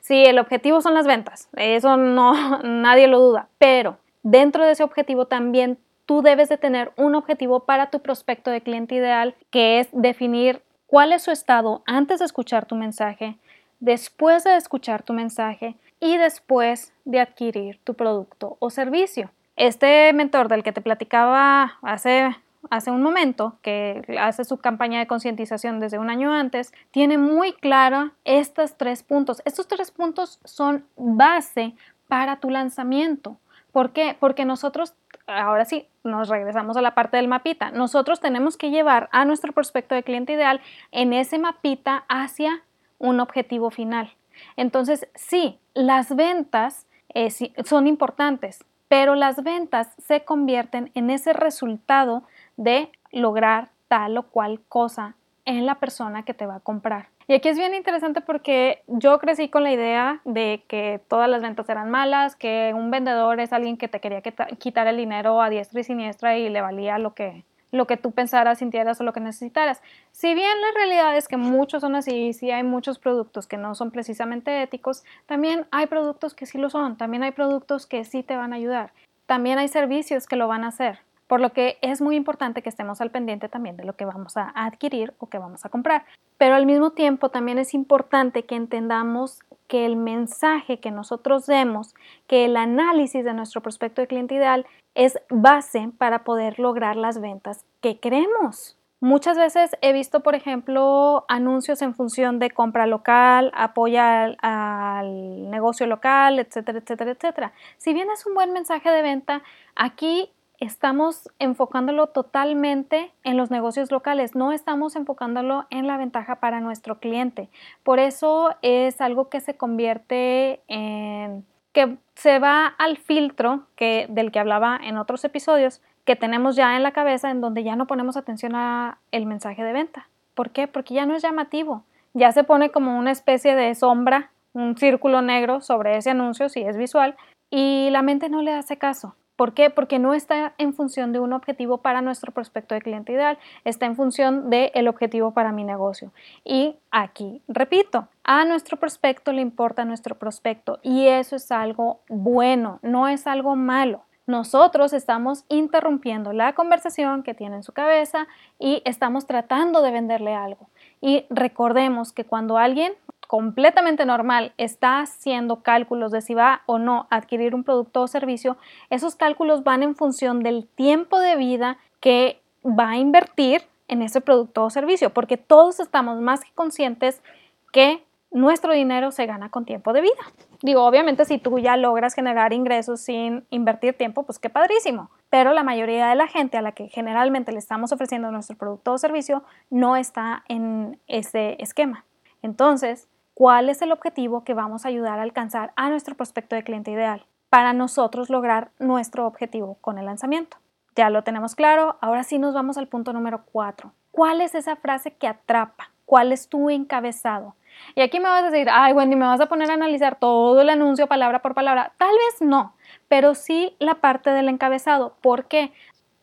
Sí, 0.00 0.24
el 0.24 0.38
objetivo 0.38 0.80
son 0.80 0.94
las 0.94 1.06
ventas, 1.06 1.48
eso 1.56 1.96
no 1.96 2.58
nadie 2.62 3.08
lo 3.08 3.18
duda, 3.18 3.48
pero 3.58 3.98
dentro 4.22 4.64
de 4.64 4.72
ese 4.72 4.84
objetivo 4.84 5.26
también 5.26 5.78
tú 6.06 6.22
debes 6.22 6.48
de 6.48 6.58
tener 6.58 6.92
un 6.96 7.16
objetivo 7.16 7.60
para 7.60 7.90
tu 7.90 8.00
prospecto 8.00 8.50
de 8.50 8.60
cliente 8.60 8.94
ideal, 8.94 9.34
que 9.50 9.80
es 9.80 9.88
definir 9.92 10.62
cuál 10.86 11.12
es 11.12 11.22
su 11.22 11.32
estado 11.32 11.82
antes 11.86 12.20
de 12.20 12.24
escuchar 12.24 12.66
tu 12.66 12.76
mensaje, 12.76 13.36
después 13.80 14.44
de 14.44 14.56
escuchar 14.56 15.02
tu 15.02 15.12
mensaje 15.12 15.76
y 15.98 16.18
después 16.18 16.92
de 17.04 17.20
adquirir 17.20 17.80
tu 17.82 17.94
producto 17.94 18.58
o 18.60 18.70
servicio. 18.70 19.30
Este 19.56 20.12
mentor 20.12 20.48
del 20.48 20.62
que 20.62 20.72
te 20.72 20.80
platicaba 20.80 21.78
hace, 21.82 22.36
hace 22.68 22.90
un 22.90 23.02
momento, 23.02 23.58
que 23.62 24.02
hace 24.20 24.44
su 24.44 24.58
campaña 24.58 24.98
de 24.98 25.06
concientización 25.06 25.80
desde 25.80 25.98
un 25.98 26.10
año 26.10 26.32
antes, 26.32 26.72
tiene 26.90 27.16
muy 27.16 27.52
clara 27.52 28.12
estos 28.24 28.76
tres 28.76 29.02
puntos. 29.02 29.40
Estos 29.44 29.66
tres 29.66 29.90
puntos 29.90 30.38
son 30.44 30.84
base 30.96 31.74
para 32.08 32.36
tu 32.36 32.50
lanzamiento. 32.50 33.38
¿Por 33.72 33.92
qué? 33.92 34.16
Porque 34.18 34.44
nosotros, 34.44 34.94
ahora 35.26 35.64
sí, 35.64 35.86
nos 36.04 36.28
regresamos 36.28 36.76
a 36.76 36.82
la 36.82 36.94
parte 36.94 37.16
del 37.16 37.28
mapita. 37.28 37.70
Nosotros 37.70 38.20
tenemos 38.20 38.56
que 38.56 38.70
llevar 38.70 39.08
a 39.12 39.24
nuestro 39.24 39.52
prospecto 39.52 39.94
de 39.94 40.02
cliente 40.02 40.32
ideal 40.32 40.60
en 40.90 41.12
ese 41.12 41.38
mapita 41.38 42.04
hacia 42.08 42.62
un 42.98 43.20
objetivo 43.20 43.70
final. 43.70 44.12
Entonces, 44.56 45.08
sí, 45.14 45.58
las 45.74 46.14
ventas 46.14 46.86
eh, 47.14 47.30
son 47.64 47.86
importantes, 47.86 48.64
pero 48.88 49.14
las 49.14 49.42
ventas 49.42 49.94
se 49.98 50.24
convierten 50.24 50.90
en 50.94 51.10
ese 51.10 51.32
resultado 51.32 52.24
de 52.60 52.90
lograr 53.10 53.70
tal 53.88 54.18
o 54.18 54.24
cual 54.24 54.60
cosa 54.68 55.14
en 55.46 55.64
la 55.64 55.76
persona 55.76 56.24
que 56.24 56.34
te 56.34 56.46
va 56.46 56.56
a 56.56 56.60
comprar. 56.60 57.08
Y 57.26 57.34
aquí 57.34 57.48
es 57.48 57.56
bien 57.56 57.74
interesante 57.74 58.20
porque 58.20 58.82
yo 58.86 59.18
crecí 59.18 59.48
con 59.48 59.62
la 59.62 59.72
idea 59.72 60.20
de 60.24 60.62
que 60.68 61.00
todas 61.08 61.28
las 61.28 61.42
ventas 61.42 61.68
eran 61.68 61.90
malas, 61.90 62.36
que 62.36 62.72
un 62.74 62.90
vendedor 62.90 63.40
es 63.40 63.52
alguien 63.52 63.78
que 63.78 63.88
te 63.88 64.00
quería 64.00 64.20
quitar 64.20 64.86
el 64.88 64.96
dinero 64.96 65.40
a 65.40 65.48
diestra 65.48 65.80
y 65.80 65.84
siniestra 65.84 66.36
y 66.36 66.50
le 66.50 66.60
valía 66.60 66.98
lo 66.98 67.14
que, 67.14 67.44
lo 67.72 67.86
que 67.86 67.96
tú 67.96 68.12
pensaras, 68.12 68.58
sintieras 68.58 69.00
o 69.00 69.04
lo 69.04 69.12
que 69.12 69.20
necesitaras. 69.20 69.80
Si 70.12 70.34
bien 70.34 70.60
la 70.60 70.72
realidad 70.76 71.16
es 71.16 71.28
que 71.28 71.38
muchos 71.38 71.80
son 71.80 71.94
así, 71.94 72.34
sí 72.34 72.50
hay 72.50 72.62
muchos 72.62 72.98
productos 72.98 73.46
que 73.46 73.56
no 73.56 73.74
son 73.74 73.90
precisamente 73.90 74.62
éticos, 74.62 75.04
también 75.26 75.66
hay 75.70 75.86
productos 75.86 76.34
que 76.34 76.46
sí 76.46 76.58
lo 76.58 76.68
son, 76.68 76.98
también 76.98 77.22
hay 77.22 77.30
productos 77.30 77.86
que 77.86 78.04
sí 78.04 78.22
te 78.22 78.36
van 78.36 78.52
a 78.52 78.56
ayudar, 78.56 78.92
también 79.26 79.58
hay 79.58 79.68
servicios 79.68 80.26
que 80.26 80.36
lo 80.36 80.48
van 80.48 80.64
a 80.64 80.68
hacer. 80.68 80.98
Por 81.30 81.40
lo 81.40 81.52
que 81.52 81.78
es 81.80 82.00
muy 82.00 82.16
importante 82.16 82.60
que 82.60 82.68
estemos 82.68 83.00
al 83.00 83.12
pendiente 83.12 83.48
también 83.48 83.76
de 83.76 83.84
lo 83.84 83.94
que 83.94 84.04
vamos 84.04 84.36
a 84.36 84.50
adquirir 84.52 85.14
o 85.18 85.28
que 85.28 85.38
vamos 85.38 85.64
a 85.64 85.68
comprar. 85.68 86.04
Pero 86.38 86.56
al 86.56 86.66
mismo 86.66 86.90
tiempo 86.90 87.28
también 87.28 87.56
es 87.56 87.72
importante 87.72 88.46
que 88.46 88.56
entendamos 88.56 89.38
que 89.68 89.86
el 89.86 89.94
mensaje 89.94 90.80
que 90.80 90.90
nosotros 90.90 91.46
demos, 91.46 91.94
que 92.26 92.46
el 92.46 92.56
análisis 92.56 93.24
de 93.24 93.32
nuestro 93.32 93.62
prospecto 93.62 94.00
de 94.00 94.08
cliente 94.08 94.34
ideal 94.34 94.66
es 94.96 95.20
base 95.30 95.92
para 95.98 96.24
poder 96.24 96.58
lograr 96.58 96.96
las 96.96 97.20
ventas 97.20 97.64
que 97.80 98.00
queremos. 98.00 98.76
Muchas 98.98 99.38
veces 99.38 99.76
he 99.82 99.92
visto, 99.92 100.24
por 100.24 100.34
ejemplo, 100.34 101.26
anuncios 101.28 101.80
en 101.80 101.94
función 101.94 102.40
de 102.40 102.50
compra 102.50 102.88
local, 102.88 103.52
apoya 103.54 104.24
al, 104.24 104.36
al, 104.42 105.48
negocio 105.48 105.86
local, 105.86 106.40
etcétera, 106.40 106.80
etcétera, 106.80 107.12
etcétera. 107.12 107.52
Si 107.78 107.94
bien 107.94 108.10
es 108.10 108.26
un 108.26 108.34
buen 108.34 108.52
mensaje 108.52 108.90
de 108.90 109.02
venta, 109.02 109.42
aquí 109.76 110.28
estamos 110.60 111.30
enfocándolo 111.38 112.08
totalmente 112.08 113.12
en 113.24 113.36
los 113.36 113.50
negocios 113.50 113.90
locales, 113.90 114.34
no 114.34 114.52
estamos 114.52 114.94
enfocándolo 114.94 115.66
en 115.70 115.86
la 115.86 115.96
ventaja 115.96 116.36
para 116.36 116.60
nuestro 116.60 117.00
cliente. 117.00 117.48
Por 117.82 117.98
eso 117.98 118.54
es 118.62 119.00
algo 119.00 119.28
que 119.30 119.40
se 119.40 119.56
convierte 119.56 120.60
en 120.68 121.44
que 121.72 121.96
se 122.14 122.38
va 122.38 122.66
al 122.66 122.96
filtro 122.96 123.66
que 123.76 124.06
del 124.10 124.32
que 124.32 124.40
hablaba 124.40 124.78
en 124.82 124.98
otros 124.98 125.24
episodios 125.24 125.80
que 126.04 126.16
tenemos 126.16 126.56
ya 126.56 126.76
en 126.76 126.82
la 126.82 126.92
cabeza 126.92 127.30
en 127.30 127.40
donde 127.40 127.62
ya 127.62 127.76
no 127.76 127.86
ponemos 127.86 128.16
atención 128.16 128.54
a 128.54 128.98
el 129.12 129.26
mensaje 129.26 129.62
de 129.62 129.72
venta. 129.72 130.08
¿Por 130.34 130.50
qué? 130.50 130.66
Porque 130.66 130.94
ya 130.94 131.06
no 131.06 131.14
es 131.14 131.22
llamativo. 131.22 131.84
Ya 132.12 132.32
se 132.32 132.44
pone 132.44 132.70
como 132.70 132.98
una 132.98 133.12
especie 133.12 133.54
de 133.54 133.74
sombra, 133.74 134.30
un 134.52 134.76
círculo 134.76 135.22
negro 135.22 135.60
sobre 135.60 135.96
ese 135.96 136.10
anuncio 136.10 136.48
si 136.48 136.62
es 136.62 136.76
visual 136.76 137.16
y 137.50 137.88
la 137.90 138.02
mente 138.02 138.28
no 138.28 138.42
le 138.42 138.52
hace 138.52 138.76
caso. 138.76 139.14
¿Por 139.40 139.54
qué? 139.54 139.70
Porque 139.70 139.98
no 139.98 140.12
está 140.12 140.52
en 140.58 140.74
función 140.74 141.14
de 141.14 141.18
un 141.18 141.32
objetivo 141.32 141.78
para 141.78 142.02
nuestro 142.02 142.30
prospecto 142.30 142.74
de 142.74 142.82
cliente 142.82 143.14
ideal, 143.14 143.38
está 143.64 143.86
en 143.86 143.96
función 143.96 144.50
del 144.50 144.86
objetivo 144.86 145.30
para 145.32 145.50
mi 145.50 145.64
negocio. 145.64 146.12
Y 146.44 146.76
aquí, 146.90 147.40
repito, 147.48 148.06
a 148.22 148.44
nuestro 148.44 148.76
prospecto 148.76 149.32
le 149.32 149.40
importa 149.40 149.86
nuestro 149.86 150.14
prospecto 150.18 150.78
y 150.82 151.06
eso 151.06 151.36
es 151.36 151.50
algo 151.50 152.00
bueno, 152.10 152.80
no 152.82 153.08
es 153.08 153.26
algo 153.26 153.56
malo. 153.56 154.02
Nosotros 154.26 154.92
estamos 154.92 155.46
interrumpiendo 155.48 156.34
la 156.34 156.52
conversación 156.52 157.22
que 157.22 157.32
tiene 157.32 157.56
en 157.56 157.62
su 157.62 157.72
cabeza 157.72 158.28
y 158.58 158.82
estamos 158.84 159.26
tratando 159.26 159.80
de 159.80 159.90
venderle 159.90 160.34
algo. 160.34 160.68
Y 161.00 161.24
recordemos 161.30 162.12
que 162.12 162.26
cuando 162.26 162.58
alguien 162.58 162.92
completamente 163.30 164.04
normal 164.06 164.54
está 164.58 164.98
haciendo 164.98 165.62
cálculos 165.62 166.10
de 166.10 166.20
si 166.20 166.34
va 166.34 166.62
o 166.66 166.80
no 166.80 167.06
a 167.10 167.16
adquirir 167.18 167.54
un 167.54 167.62
producto 167.62 168.02
o 168.02 168.08
servicio, 168.08 168.56
esos 168.90 169.14
cálculos 169.14 169.62
van 169.62 169.84
en 169.84 169.94
función 169.94 170.42
del 170.42 170.66
tiempo 170.66 171.20
de 171.20 171.36
vida 171.36 171.78
que 172.00 172.42
va 172.64 172.90
a 172.90 172.96
invertir 172.96 173.62
en 173.86 174.02
ese 174.02 174.20
producto 174.20 174.64
o 174.64 174.70
servicio, 174.70 175.10
porque 175.10 175.36
todos 175.36 175.78
estamos 175.78 176.20
más 176.20 176.40
que 176.40 176.50
conscientes 176.56 177.22
que 177.70 178.02
nuestro 178.32 178.72
dinero 178.72 179.12
se 179.12 179.26
gana 179.26 179.48
con 179.48 179.64
tiempo 179.64 179.92
de 179.92 180.00
vida. 180.00 180.22
Digo, 180.60 180.84
obviamente 180.84 181.24
si 181.24 181.38
tú 181.38 181.60
ya 181.60 181.76
logras 181.76 182.14
generar 182.14 182.52
ingresos 182.52 183.00
sin 183.00 183.46
invertir 183.50 183.96
tiempo, 183.96 184.24
pues 184.24 184.40
qué 184.40 184.50
padrísimo. 184.50 185.08
Pero 185.28 185.52
la 185.52 185.62
mayoría 185.62 186.08
de 186.08 186.16
la 186.16 186.26
gente 186.26 186.56
a 186.56 186.62
la 186.62 186.72
que 186.72 186.88
generalmente 186.88 187.52
le 187.52 187.60
estamos 187.60 187.92
ofreciendo 187.92 188.32
nuestro 188.32 188.56
producto 188.56 188.92
o 188.92 188.98
servicio 188.98 189.44
no 189.70 189.94
está 189.94 190.42
en 190.48 190.98
ese 191.06 191.54
esquema. 191.60 192.04
Entonces, 192.42 193.06
cuál 193.40 193.70
es 193.70 193.80
el 193.80 193.90
objetivo 193.90 194.44
que 194.44 194.52
vamos 194.52 194.84
a 194.84 194.88
ayudar 194.88 195.18
a 195.18 195.22
alcanzar 195.22 195.72
a 195.74 195.88
nuestro 195.88 196.14
prospecto 196.14 196.56
de 196.56 196.62
cliente 196.62 196.90
ideal 196.90 197.24
para 197.48 197.72
nosotros 197.72 198.28
lograr 198.28 198.70
nuestro 198.78 199.26
objetivo 199.26 199.78
con 199.80 199.96
el 199.96 200.04
lanzamiento. 200.04 200.58
Ya 200.94 201.08
lo 201.08 201.24
tenemos 201.24 201.54
claro, 201.54 201.96
ahora 202.02 202.22
sí 202.22 202.38
nos 202.38 202.52
vamos 202.52 202.76
al 202.76 202.86
punto 202.86 203.14
número 203.14 203.44
4. 203.50 203.94
¿Cuál 204.10 204.42
es 204.42 204.54
esa 204.54 204.76
frase 204.76 205.12
que 205.12 205.26
atrapa? 205.26 205.90
¿Cuál 206.04 206.32
es 206.32 206.50
tu 206.50 206.68
encabezado? 206.68 207.54
Y 207.94 208.02
aquí 208.02 208.18
me 208.18 208.28
vas 208.28 208.44
a 208.44 208.50
decir, 208.50 208.68
ay 208.70 208.92
Wendy, 208.92 209.16
me 209.16 209.24
vas 209.24 209.40
a 209.40 209.46
poner 209.46 209.70
a 209.70 209.74
analizar 209.74 210.16
todo 210.16 210.60
el 210.60 210.68
anuncio 210.68 211.06
palabra 211.06 211.40
por 211.40 211.54
palabra. 211.54 211.94
Tal 211.96 212.10
vez 212.10 212.46
no, 212.46 212.74
pero 213.08 213.34
sí 213.34 213.74
la 213.78 213.94
parte 213.94 214.28
del 214.28 214.50
encabezado. 214.50 215.14
¿Por 215.22 215.46
qué? 215.46 215.72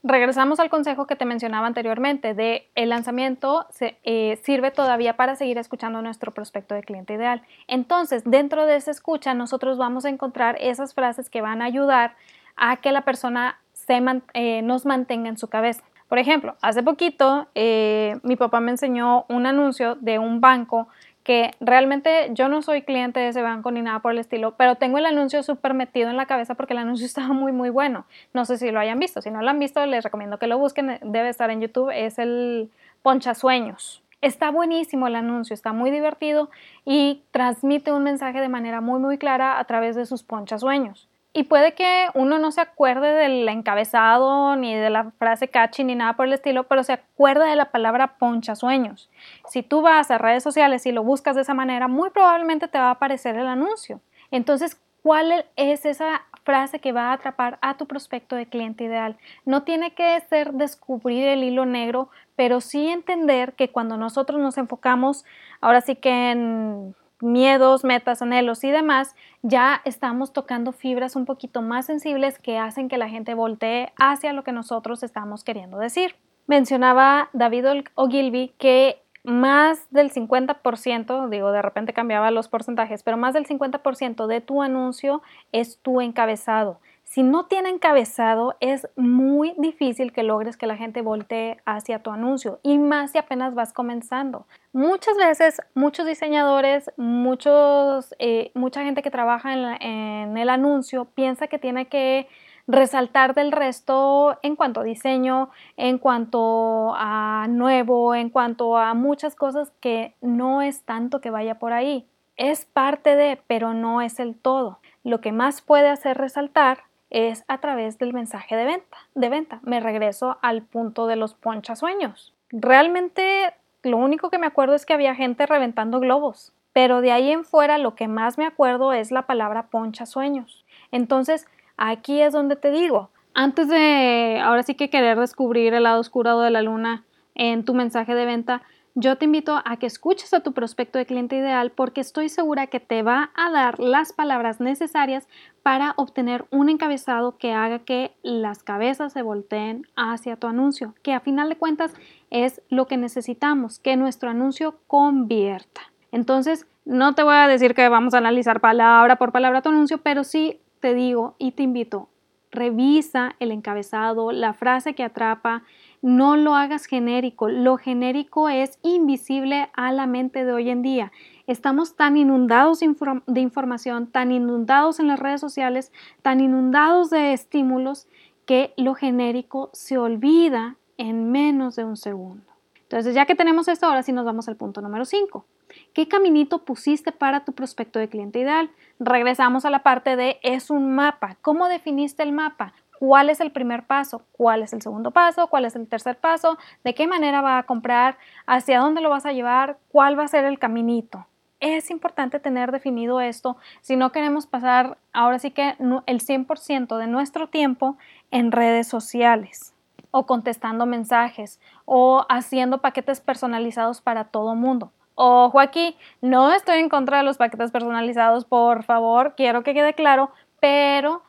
Regresamos 0.08 0.60
al 0.60 0.70
consejo 0.70 1.06
que 1.06 1.16
te 1.16 1.26
mencionaba 1.26 1.68
anteriormente 1.68 2.34
de 2.34 2.70
el 2.76 2.90
lanzamiento 2.90 3.68
se, 3.70 3.98
eh, 4.04 4.40
sirve 4.44 4.72
todavía 4.72 5.16
para 5.18 5.36
seguir 5.36 5.58
escuchando 5.58 6.02
nuestro 6.02 6.34
prospecto 6.34 6.76
de 6.76 6.84
cliente 6.84 7.14
ideal. 7.14 7.42
Entonces, 7.68 8.24
dentro 8.26 8.66
de 8.66 8.76
esa 8.76 8.92
escucha, 8.92 9.34
nosotros 9.34 9.78
vamos 9.78 10.06
a 10.06 10.10
encontrar 10.10 10.58
esas 10.60 10.94
frases 10.94 11.30
que 11.30 11.42
van 11.42 11.62
a 11.62 11.66
ayudar 11.66 12.16
a 12.56 12.78
que 12.78 12.92
la 12.92 13.02
persona 13.02 13.60
se 13.74 14.02
eh, 14.34 14.62
nos 14.64 14.86
mantenga 14.86 15.30
en 15.30 15.38
su 15.38 15.48
cabeza. 15.48 15.84
Por 16.08 16.20
ejemplo, 16.20 16.56
hace 16.62 16.84
poquito 16.84 17.48
eh, 17.54 18.18
mi 18.24 18.38
papá 18.38 18.62
me 18.62 18.72
enseñó 18.72 19.26
un 19.28 19.46
anuncio 19.46 19.96
de 19.96 20.20
un 20.20 20.40
banco 20.40 20.88
que 21.28 21.52
realmente 21.60 22.30
yo 22.32 22.48
no 22.48 22.62
soy 22.62 22.84
cliente 22.84 23.20
de 23.20 23.28
ese 23.28 23.42
banco 23.42 23.70
ni 23.70 23.82
nada 23.82 24.00
por 24.00 24.14
el 24.14 24.18
estilo, 24.18 24.56
pero 24.56 24.76
tengo 24.76 24.98
el 24.98 25.06
anuncio 25.06 25.44
súper 25.44 25.74
metido 25.74 26.10
en 26.10 26.16
la 26.16 26.26
cabeza 26.26 26.56
porque 26.56 26.72
el 26.72 26.80
anuncio 26.80 27.06
estaba 27.06 27.34
muy, 27.34 27.52
muy 27.52 27.70
bueno. 27.70 28.06
No 28.34 28.46
sé 28.46 28.58
si 28.58 28.72
lo 28.72 28.80
hayan 28.80 28.98
visto. 28.98 29.22
Si 29.22 29.30
no 29.30 29.42
lo 29.42 29.50
han 29.50 29.60
visto, 29.60 29.86
les 29.86 30.06
recomiendo 30.06 30.40
que 30.40 30.48
lo 30.48 30.58
busquen. 30.58 31.00
Debe 31.04 31.28
estar 31.28 31.50
en 31.50 31.60
YouTube. 31.60 31.92
Es 31.94 32.18
el 32.18 32.72
Ponchasueños. 33.02 34.02
Está 34.22 34.52
buenísimo 34.52 35.08
el 35.08 35.16
anuncio, 35.16 35.54
está 35.54 35.74
muy 35.74 35.92
divertido 35.92 36.50
y 36.86 37.24
transmite 37.32 37.92
un 37.92 38.04
mensaje 38.04 38.40
de 38.40 38.48
manera 38.48 38.80
muy, 38.80 39.02
muy 39.02 39.18
clara 39.18 39.60
a 39.60 39.66
través 39.66 39.98
de 39.98 40.06
sus 40.06 40.24
ponchasueños. 40.24 41.10
Y 41.38 41.44
puede 41.44 41.76
que 41.76 42.08
uno 42.16 42.40
no 42.40 42.52
se 42.52 42.62
acuerde 42.62 43.14
del 43.14 43.48
encabezado, 43.48 44.56
ni 44.56 44.74
de 44.74 44.90
la 44.90 45.12
frase 45.20 45.50
catchy, 45.50 45.84
ni 45.84 45.94
nada 45.94 46.14
por 46.14 46.26
el 46.26 46.34
estilo, 46.34 46.64
pero 46.64 46.84
se 46.84 46.94
acuerda 46.94 47.46
de 47.46 47.56
la 47.56 47.70
palabra 47.70 48.18
poncha 48.18 48.56
sueños. 48.56 49.08
Si 49.48 49.62
tú 49.62 49.84
vas 49.84 50.10
a 50.10 50.18
redes 50.18 50.42
sociales 50.42 50.88
y 50.88 50.92
lo 50.92 51.04
buscas 51.04 51.36
de 51.36 51.44
esa 51.44 51.54
manera, 51.54 51.88
muy 51.88 52.10
probablemente 52.10 52.68
te 52.68 52.80
va 52.80 52.88
a 52.88 52.92
aparecer 52.94 53.36
el 53.36 53.46
anuncio. 53.46 54.02
Entonces, 54.32 54.82
¿cuál 55.04 55.46
es 55.58 55.86
esa 55.86 56.26
frase 56.44 56.80
que 56.80 56.92
va 56.92 57.12
a 57.12 57.14
atrapar 57.14 57.60
a 57.62 57.78
tu 57.78 57.86
prospecto 57.86 58.36
de 58.36 58.48
cliente 58.48 58.86
ideal? 58.86 59.16
No 59.46 59.62
tiene 59.62 59.94
que 59.94 60.20
ser 60.22 60.54
descubrir 60.54 61.28
el 61.28 61.44
hilo 61.44 61.68
negro, 61.68 62.10
pero 62.36 62.62
sí 62.62 62.88
entender 62.88 63.54
que 63.54 63.70
cuando 63.70 63.96
nosotros 63.96 64.42
nos 64.42 64.58
enfocamos, 64.58 65.24
ahora 65.62 65.82
sí 65.82 65.98
que 65.98 66.32
en 66.32 66.96
miedos, 67.22 67.84
metas, 67.84 68.22
anhelos 68.22 68.64
y 68.64 68.72
demás, 68.72 69.16
ya 69.42 69.82
estamos 69.86 70.34
tocando 70.34 70.72
fibras 70.72 71.16
un 71.16 71.26
poquito 71.26 71.62
más 71.62 71.86
sensibles 71.86 72.40
que 72.40 72.58
hacen 72.58 72.90
que 72.90 72.98
la 72.98 73.10
gente 73.10 73.34
voltee 73.34 73.92
hacia 73.98 74.34
lo 74.34 74.44
que 74.44 74.52
nosotros 74.52 75.04
estamos 75.04 75.44
queriendo 75.44 75.78
decir. 75.78 76.16
Mencionaba 76.48 77.30
David 77.34 77.66
Ogilvy 77.96 78.54
que 78.58 79.02
más 79.24 79.92
del 79.92 80.10
50%, 80.12 81.28
digo, 81.28 81.52
de 81.52 81.62
repente 81.62 81.92
cambiaba 81.92 82.32
los 82.32 82.48
porcentajes, 82.48 83.04
pero 83.04 83.18
más 83.18 83.34
del 83.34 83.46
50% 83.46 84.26
de 84.26 84.40
tu 84.40 84.62
anuncio 84.62 85.22
es 85.52 85.80
tu 85.82 86.00
encabezado. 86.00 86.80
Si 87.10 87.24
no 87.24 87.46
tiene 87.46 87.70
encabezado, 87.70 88.56
es 88.60 88.88
muy 88.98 89.54
difícil 89.58 90.12
que 90.12 90.24
logres 90.24 90.58
que 90.58 90.68
la 90.68 90.76
gente 90.76 91.02
voltee 91.02 91.58
hacia 91.66 92.04
tu 92.04 92.12
anuncio 92.12 92.60
y 92.64 92.78
más 92.80 93.12
si 93.12 93.18
apenas 93.18 93.56
vas 93.56 93.72
comenzando. 93.72 94.46
Muchas 94.74 95.16
veces, 95.16 95.62
muchos 95.74 96.06
diseñadores, 96.06 96.92
muchos, 96.98 98.14
eh, 98.20 98.52
mucha 98.56 98.84
gente 98.84 99.02
que 99.02 99.10
trabaja 99.10 99.54
en 99.54 100.38
el 100.38 100.50
anuncio 100.50 101.06
piensa 101.06 101.48
que 101.48 101.58
tiene 101.58 101.88
que 101.88 102.28
resaltar 102.68 103.34
del 103.34 103.54
resto 103.54 104.38
en 104.44 104.58
cuanto 104.58 104.82
a 104.82 104.84
diseño, 104.84 105.50
en 105.78 106.00
cuanto 106.00 106.94
a 106.96 107.48
nuevo, 107.50 108.16
en 108.16 108.30
cuanto 108.30 108.78
a 108.78 108.94
muchas 108.94 109.34
cosas 109.36 109.72
que 109.80 110.14
no 110.20 110.62
es 110.62 110.84
tanto 110.84 111.22
que 111.22 111.30
vaya 111.30 111.58
por 111.58 111.72
ahí. 111.72 112.06
Es 112.36 112.66
parte 112.66 113.16
de, 113.16 113.42
pero 113.48 113.74
no 113.74 114.02
es 114.02 114.20
el 114.20 114.36
todo. 114.36 114.80
Lo 115.06 115.22
que 115.22 115.32
más 115.32 115.62
puede 115.62 115.88
hacer 115.88 116.18
resaltar 116.18 116.87
es 117.10 117.44
a 117.48 117.60
través 117.60 117.98
del 117.98 118.14
mensaje 118.14 118.56
de 118.56 118.66
venta. 118.66 118.98
De 119.16 119.30
venta. 119.30 119.60
Me 119.64 119.80
regreso 119.80 120.38
al 120.42 120.62
punto 120.62 121.08
de 121.08 121.16
los 121.16 121.34
ponchasueños. 121.34 122.34
Realmente 122.50 123.54
lo 123.84 123.98
único 123.98 124.30
que 124.30 124.38
me 124.38 124.48
acuerdo 124.48 124.76
es 124.76 124.86
que 124.86 124.94
había 124.94 125.16
gente 125.16 125.46
reventando 125.46 126.00
globos, 126.00 126.54
pero 126.74 127.02
de 127.02 127.12
ahí 127.12 127.32
en 127.32 127.46
fuera 127.46 127.78
lo 127.78 127.96
que 127.96 128.08
más 128.08 128.38
me 128.38 128.46
acuerdo 128.46 128.94
es 128.94 129.12
la 129.12 129.24
palabra 129.24 129.68
ponchasueños. 129.68 130.66
Entonces, 130.92 131.48
aquí 131.78 132.22
es 132.22 132.34
donde 132.34 132.56
te 132.56 132.72
digo, 132.72 133.10
antes 133.34 133.70
de 133.70 134.40
ahora 134.44 134.64
sí 134.64 134.76
que 134.76 134.90
querer 134.90 135.20
descubrir 135.20 135.74
el 135.74 135.84
lado 135.84 136.00
oscuro 136.00 136.40
de 136.40 136.50
la 136.50 136.62
luna 136.62 137.04
en 137.36 137.64
tu 137.66 137.74
mensaje 137.74 138.16
de 138.16 138.26
venta, 138.26 138.64
yo 139.00 139.16
te 139.16 139.26
invito 139.26 139.62
a 139.64 139.78
que 139.78 139.86
escuches 139.86 140.34
a 140.34 140.40
tu 140.40 140.54
prospecto 140.54 140.98
de 140.98 141.06
cliente 141.06 141.36
ideal 141.36 141.70
porque 141.70 142.02
estoy 142.02 142.30
segura 142.30 142.66
que 142.66 142.80
te 142.80 143.04
va 143.04 143.30
a 143.36 143.52
dar 143.52 143.80
las 143.80 144.12
palabras 144.12 144.60
necesarias 144.60 145.28
para 145.62 145.94
obtener 145.98 146.46
un 146.50 146.68
encabezado 146.68 147.38
que 147.38 147.54
haga 147.54 147.78
que 147.78 148.16
las 148.24 148.64
cabezas 148.64 149.14
se 149.14 149.22
volteen 149.22 149.86
hacia 149.96 150.38
tu 150.38 150.48
anuncio, 150.48 150.96
que 151.04 151.14
a 151.14 151.20
final 151.20 151.48
de 151.48 151.58
cuentas 151.58 151.94
es 152.32 152.60
lo 152.70 152.88
que 152.88 152.98
necesitamos, 152.98 153.78
que 153.78 153.96
nuestro 153.98 154.32
anuncio 154.32 154.80
convierta. 154.88 155.82
Entonces, 156.12 156.66
no 156.84 157.14
te 157.14 157.22
voy 157.22 157.36
a 157.36 157.48
decir 157.48 157.76
que 157.76 157.90
vamos 157.90 158.16
a 158.16 158.18
analizar 158.18 158.62
palabra 158.62 159.18
por 159.18 159.32
palabra 159.32 159.62
tu 159.62 159.70
anuncio, 159.70 160.00
pero 160.00 160.24
sí 160.24 160.60
te 160.80 160.96
digo 160.96 161.36
y 161.38 161.52
te 161.52 161.62
invito, 161.62 162.10
revisa 162.52 163.36
el 163.40 163.52
encabezado, 163.52 164.32
la 164.32 164.54
frase 164.54 164.96
que 164.96 165.04
atrapa, 165.04 165.64
no 166.02 166.38
lo 166.38 166.56
hagas 166.56 166.86
genérico. 166.86 167.50
Lo 167.50 167.78
genérico 167.78 168.50
es 168.50 168.80
invisible 168.84 169.70
a 169.74 169.92
la 169.92 170.08
mente 170.08 170.46
de 170.46 170.54
hoy 170.54 170.70
en 170.70 170.82
día. 170.82 171.12
Estamos 171.48 171.96
tan 171.96 172.18
inundados 172.18 172.80
de 172.80 173.42
información, 173.42 174.08
tan 174.08 174.32
inundados 174.32 175.00
en 175.00 175.08
las 175.08 175.20
redes 175.20 175.42
sociales, 175.42 175.92
tan 176.22 176.40
inundados 176.40 177.10
de 177.10 177.34
estímulos 177.34 178.08
que 178.46 178.74
lo 178.78 178.94
genérico 178.94 179.70
se 179.74 179.98
olvida 179.98 180.78
en 180.98 181.32
menos 181.32 181.76
de 181.76 181.86
un 181.86 181.98
segundo. 181.98 182.46
Entonces, 182.84 183.14
ya 183.14 183.26
que 183.26 183.36
tenemos 183.36 183.68
esto, 183.68 183.86
ahora 183.86 184.04
sí 184.04 184.14
nos 184.14 184.26
vamos 184.26 184.48
al 184.48 184.56
punto 184.56 184.82
número 184.82 185.04
5. 185.04 185.46
¿Qué 185.94 186.08
caminito 186.08 186.66
pusiste 186.66 187.12
para 187.12 187.46
tu 187.46 187.54
prospecto 187.54 188.00
de 188.00 188.10
cliente 188.10 188.40
ideal? 188.40 188.70
Regresamos 189.00 189.66
a 189.66 189.70
la 189.70 189.84
parte 189.84 190.16
de 190.16 190.40
es 190.44 190.70
un 190.70 190.96
mapa. 190.96 191.38
¿Cómo 191.42 191.68
definiste 191.68 192.24
el 192.24 192.32
mapa? 192.32 192.74
cuál 193.00 193.30
es 193.30 193.40
el 193.40 193.52
primer 193.52 193.84
paso, 193.86 194.24
cuál 194.32 194.64
es 194.64 194.74
el 194.74 194.82
segundo 194.82 195.12
paso, 195.12 195.48
cuál 195.48 195.66
es 195.66 195.76
el 195.76 195.88
tercer 195.88 196.18
paso, 196.18 196.58
de 196.84 196.94
qué 196.94 197.08
manera 197.08 197.42
va 197.42 197.58
a 197.58 197.64
comprar, 197.64 198.18
hacia 198.46 198.80
dónde 198.80 199.02
lo 199.02 199.10
vas 199.10 199.26
a 199.26 199.34
llevar, 199.34 199.78
cuál 199.90 200.18
va 200.18 200.24
a 200.24 200.28
ser 200.28 200.46
el 200.46 200.60
caminito. 200.60 201.28
Es 201.60 201.90
importante 201.90 202.40
tener 202.40 202.72
definido 202.72 203.20
esto 203.20 203.58
si 203.82 203.96
no 203.96 204.12
queremos 204.12 204.46
pasar 204.46 204.98
ahora 205.12 205.40
sí 205.40 205.52
que 205.52 205.76
el 206.06 206.22
100% 206.22 206.98
de 206.98 207.08
nuestro 207.08 207.50
tiempo 207.50 207.98
en 208.30 208.52
redes 208.52 208.88
sociales 208.88 209.74
o 210.12 210.28
contestando 210.28 210.86
mensajes 210.86 211.60
o 211.86 212.26
haciendo 212.30 212.80
paquetes 212.82 213.22
personalizados 213.22 214.02
para 214.02 214.26
todo 214.26 214.54
mundo. 214.54 214.92
Ojo 215.20 215.60
aquí, 215.60 215.98
no 216.22 216.54
estoy 216.54 216.78
en 216.78 216.90
contra 216.90 217.18
de 217.18 217.24
los 217.24 217.38
paquetes 217.38 217.72
personalizados, 217.72 218.46
por 218.46 218.84
favor, 218.84 219.34
quiero 219.36 219.64
que 219.64 219.74
quede 219.74 219.96
claro, 219.96 220.30
pero 220.60 221.24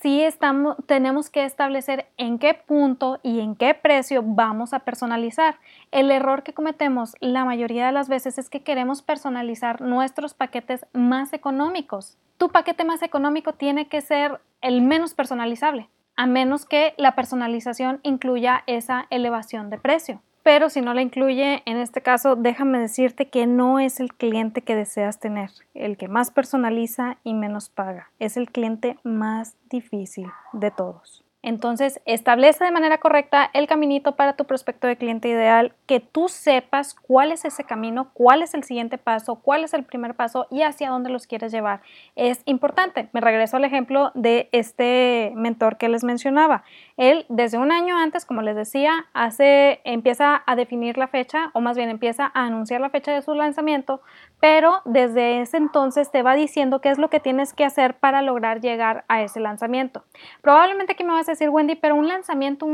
sí 0.00 0.22
estamos, 0.22 0.76
tenemos 0.86 1.28
que 1.28 1.44
establecer 1.44 2.06
en 2.16 2.38
qué 2.38 2.54
punto 2.54 3.20
y 3.22 3.40
en 3.40 3.54
qué 3.54 3.74
precio 3.74 4.22
vamos 4.24 4.72
a 4.72 4.78
personalizar. 4.78 5.58
El 5.90 6.10
error 6.10 6.42
que 6.42 6.54
cometemos 6.54 7.16
la 7.20 7.44
mayoría 7.44 7.84
de 7.84 7.92
las 7.92 8.08
veces 8.08 8.38
es 8.38 8.48
que 8.48 8.62
queremos 8.62 9.02
personalizar 9.02 9.82
nuestros 9.82 10.32
paquetes 10.32 10.86
más 10.94 11.34
económicos. 11.34 12.16
Tu 12.38 12.48
paquete 12.48 12.84
más 12.84 13.02
económico 13.02 13.52
tiene 13.52 13.88
que 13.88 14.00
ser 14.00 14.40
el 14.62 14.80
menos 14.80 15.12
personalizable, 15.12 15.90
a 16.16 16.24
menos 16.24 16.64
que 16.64 16.94
la 16.96 17.14
personalización 17.14 18.00
incluya 18.04 18.64
esa 18.66 19.06
elevación 19.10 19.68
de 19.68 19.76
precio 19.76 20.22
pero 20.44 20.68
si 20.68 20.82
no 20.82 20.92
la 20.92 21.00
incluye, 21.00 21.62
en 21.64 21.78
este 21.78 22.02
caso, 22.02 22.36
déjame 22.36 22.78
decirte 22.78 23.28
que 23.30 23.46
no 23.46 23.80
es 23.80 23.98
el 23.98 24.12
cliente 24.12 24.60
que 24.60 24.76
deseas 24.76 25.18
tener, 25.18 25.50
el 25.72 25.96
que 25.96 26.06
más 26.06 26.30
personaliza 26.30 27.16
y 27.24 27.32
menos 27.32 27.70
paga, 27.70 28.10
es 28.18 28.36
el 28.36 28.50
cliente 28.50 28.98
más 29.02 29.56
difícil 29.70 30.30
de 30.52 30.70
todos. 30.70 31.23
Entonces, 31.46 32.00
establece 32.06 32.64
de 32.64 32.70
manera 32.70 32.96
correcta 32.96 33.50
el 33.52 33.66
caminito 33.66 34.16
para 34.16 34.32
tu 34.32 34.46
prospecto 34.46 34.86
de 34.86 34.96
cliente 34.96 35.28
ideal, 35.28 35.74
que 35.84 36.00
tú 36.00 36.28
sepas 36.28 36.94
cuál 36.94 37.32
es 37.32 37.44
ese 37.44 37.64
camino, 37.64 38.08
cuál 38.14 38.40
es 38.40 38.54
el 38.54 38.64
siguiente 38.64 38.96
paso, 38.96 39.34
cuál 39.34 39.62
es 39.62 39.74
el 39.74 39.84
primer 39.84 40.14
paso 40.14 40.46
y 40.50 40.62
hacia 40.62 40.88
dónde 40.88 41.10
los 41.10 41.26
quieres 41.26 41.52
llevar. 41.52 41.82
Es 42.16 42.40
importante. 42.46 43.10
Me 43.12 43.20
regreso 43.20 43.58
al 43.58 43.64
ejemplo 43.64 44.10
de 44.14 44.48
este 44.52 45.34
mentor 45.36 45.76
que 45.76 45.90
les 45.90 46.02
mencionaba. 46.02 46.64
Él, 46.96 47.26
desde 47.28 47.58
un 47.58 47.72
año 47.72 47.98
antes, 47.98 48.24
como 48.24 48.40
les 48.40 48.56
decía, 48.56 49.04
hace, 49.12 49.82
empieza 49.84 50.42
a 50.46 50.56
definir 50.56 50.96
la 50.96 51.08
fecha, 51.08 51.50
o 51.52 51.60
más 51.60 51.76
bien 51.76 51.90
empieza 51.90 52.32
a 52.32 52.46
anunciar 52.46 52.80
la 52.80 52.88
fecha 52.88 53.12
de 53.12 53.20
su 53.20 53.34
lanzamiento, 53.34 54.00
pero 54.40 54.80
desde 54.86 55.42
ese 55.42 55.58
entonces 55.58 56.10
te 56.10 56.22
va 56.22 56.34
diciendo 56.36 56.80
qué 56.80 56.88
es 56.88 56.96
lo 56.96 57.10
que 57.10 57.20
tienes 57.20 57.52
que 57.52 57.66
hacer 57.66 57.96
para 57.98 58.22
lograr 58.22 58.62
llegar 58.62 59.04
a 59.08 59.20
ese 59.22 59.40
lanzamiento. 59.40 60.04
Probablemente 60.40 60.92
aquí 60.92 61.04
me 61.04 61.12
vas 61.12 61.28
a 61.28 61.33
decir, 61.38 61.50
Wendy, 61.50 61.76
pero 61.76 61.94
un 61.94 62.08
lanzamiento, 62.08 62.66